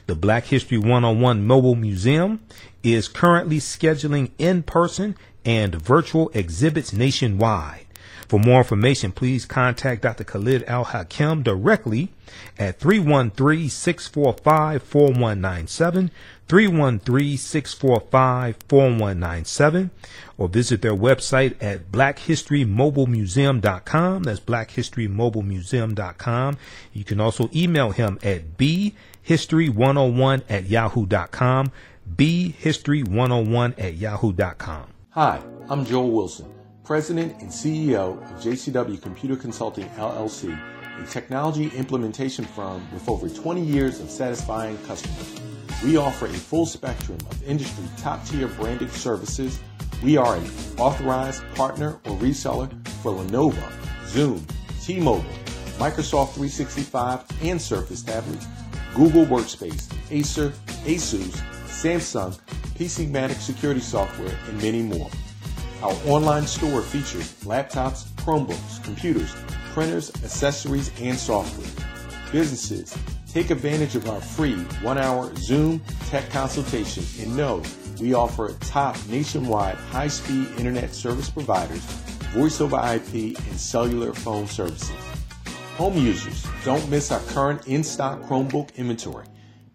[0.07, 2.39] The Black History 101 Mobile Museum
[2.83, 5.15] is currently scheduling in person
[5.45, 7.85] and virtual exhibits nationwide.
[8.27, 10.23] For more information, please contact Dr.
[10.23, 12.11] Khalid El Hakim directly
[12.57, 16.09] at 313 645 4197,
[16.47, 19.91] 313 645 4197,
[20.37, 24.23] or visit their website at blackhistorymobilemuseum.com.
[24.23, 26.57] That's blackhistorymobilemuseum.com.
[26.93, 31.71] You can also email him at bhistory101 at yahoo.com,
[32.15, 34.87] bhistory101 at yahoo.com.
[35.11, 36.51] Hi, I'm Joel Wilson,
[36.83, 40.59] President and CEO of JCW Computer Consulting LLC,
[40.99, 45.39] a technology implementation firm with over 20 years of satisfying customers.
[45.83, 49.59] We offer a full spectrum of industry top tier branded services.
[50.03, 50.45] We are an
[50.77, 52.69] authorized partner or reseller
[53.01, 53.71] for Lenovo,
[54.07, 54.45] Zoom,
[54.81, 55.25] T-Mobile,
[55.77, 58.45] Microsoft 365 and Surface tablets,
[58.93, 60.53] Google Workspace, Acer,
[60.85, 62.39] Asus, Samsung,
[62.75, 65.09] PCmatic security software, and many more.
[65.81, 69.35] Our online store features laptops, Chromebooks, computers,
[69.73, 71.67] printers, accessories, and software.
[72.31, 72.97] Businesses,
[73.27, 77.61] take advantage of our free one hour Zoom tech consultation and know
[77.99, 81.81] we offer top nationwide high speed internet service providers,
[82.33, 84.95] voice over IP, and cellular phone services.
[85.77, 89.25] Home users, don't miss our current in stock Chromebook inventory.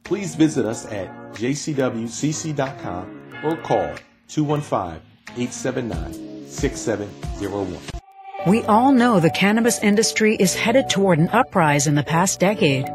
[0.05, 3.94] Please visit us at jcwcc.com or call
[4.28, 5.03] 215
[5.36, 7.97] 879 6701.
[8.47, 12.86] We all know the cannabis industry is headed toward an uprise in the past decade.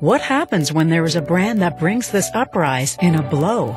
[0.00, 3.74] What happens when there is a brand that brings this uprise in a blow?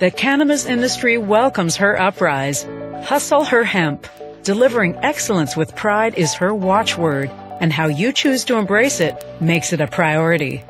[0.00, 2.64] The cannabis industry welcomes her uprise.
[3.04, 4.08] Hustle her hemp.
[4.42, 7.30] Delivering excellence with pride is her watchword,
[7.60, 10.64] and how you choose to embrace it makes it a priority.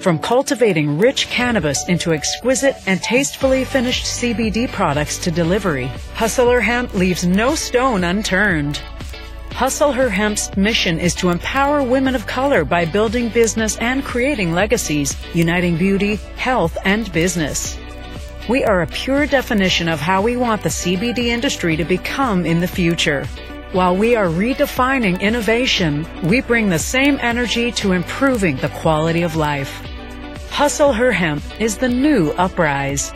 [0.00, 6.60] From cultivating rich cannabis into exquisite and tastefully finished CBD products to delivery, Hustle Her
[6.62, 8.80] Hemp leaves no stone unturned.
[9.52, 14.52] Hustle Her Hemp's mission is to empower women of color by building business and creating
[14.52, 17.78] legacies, uniting beauty, health, and business.
[18.48, 22.60] We are a pure definition of how we want the CBD industry to become in
[22.60, 23.26] the future.
[23.72, 29.36] While we are redefining innovation, we bring the same energy to improving the quality of
[29.36, 29.82] life.
[30.50, 33.12] Hustle Her Hemp is the new uprise.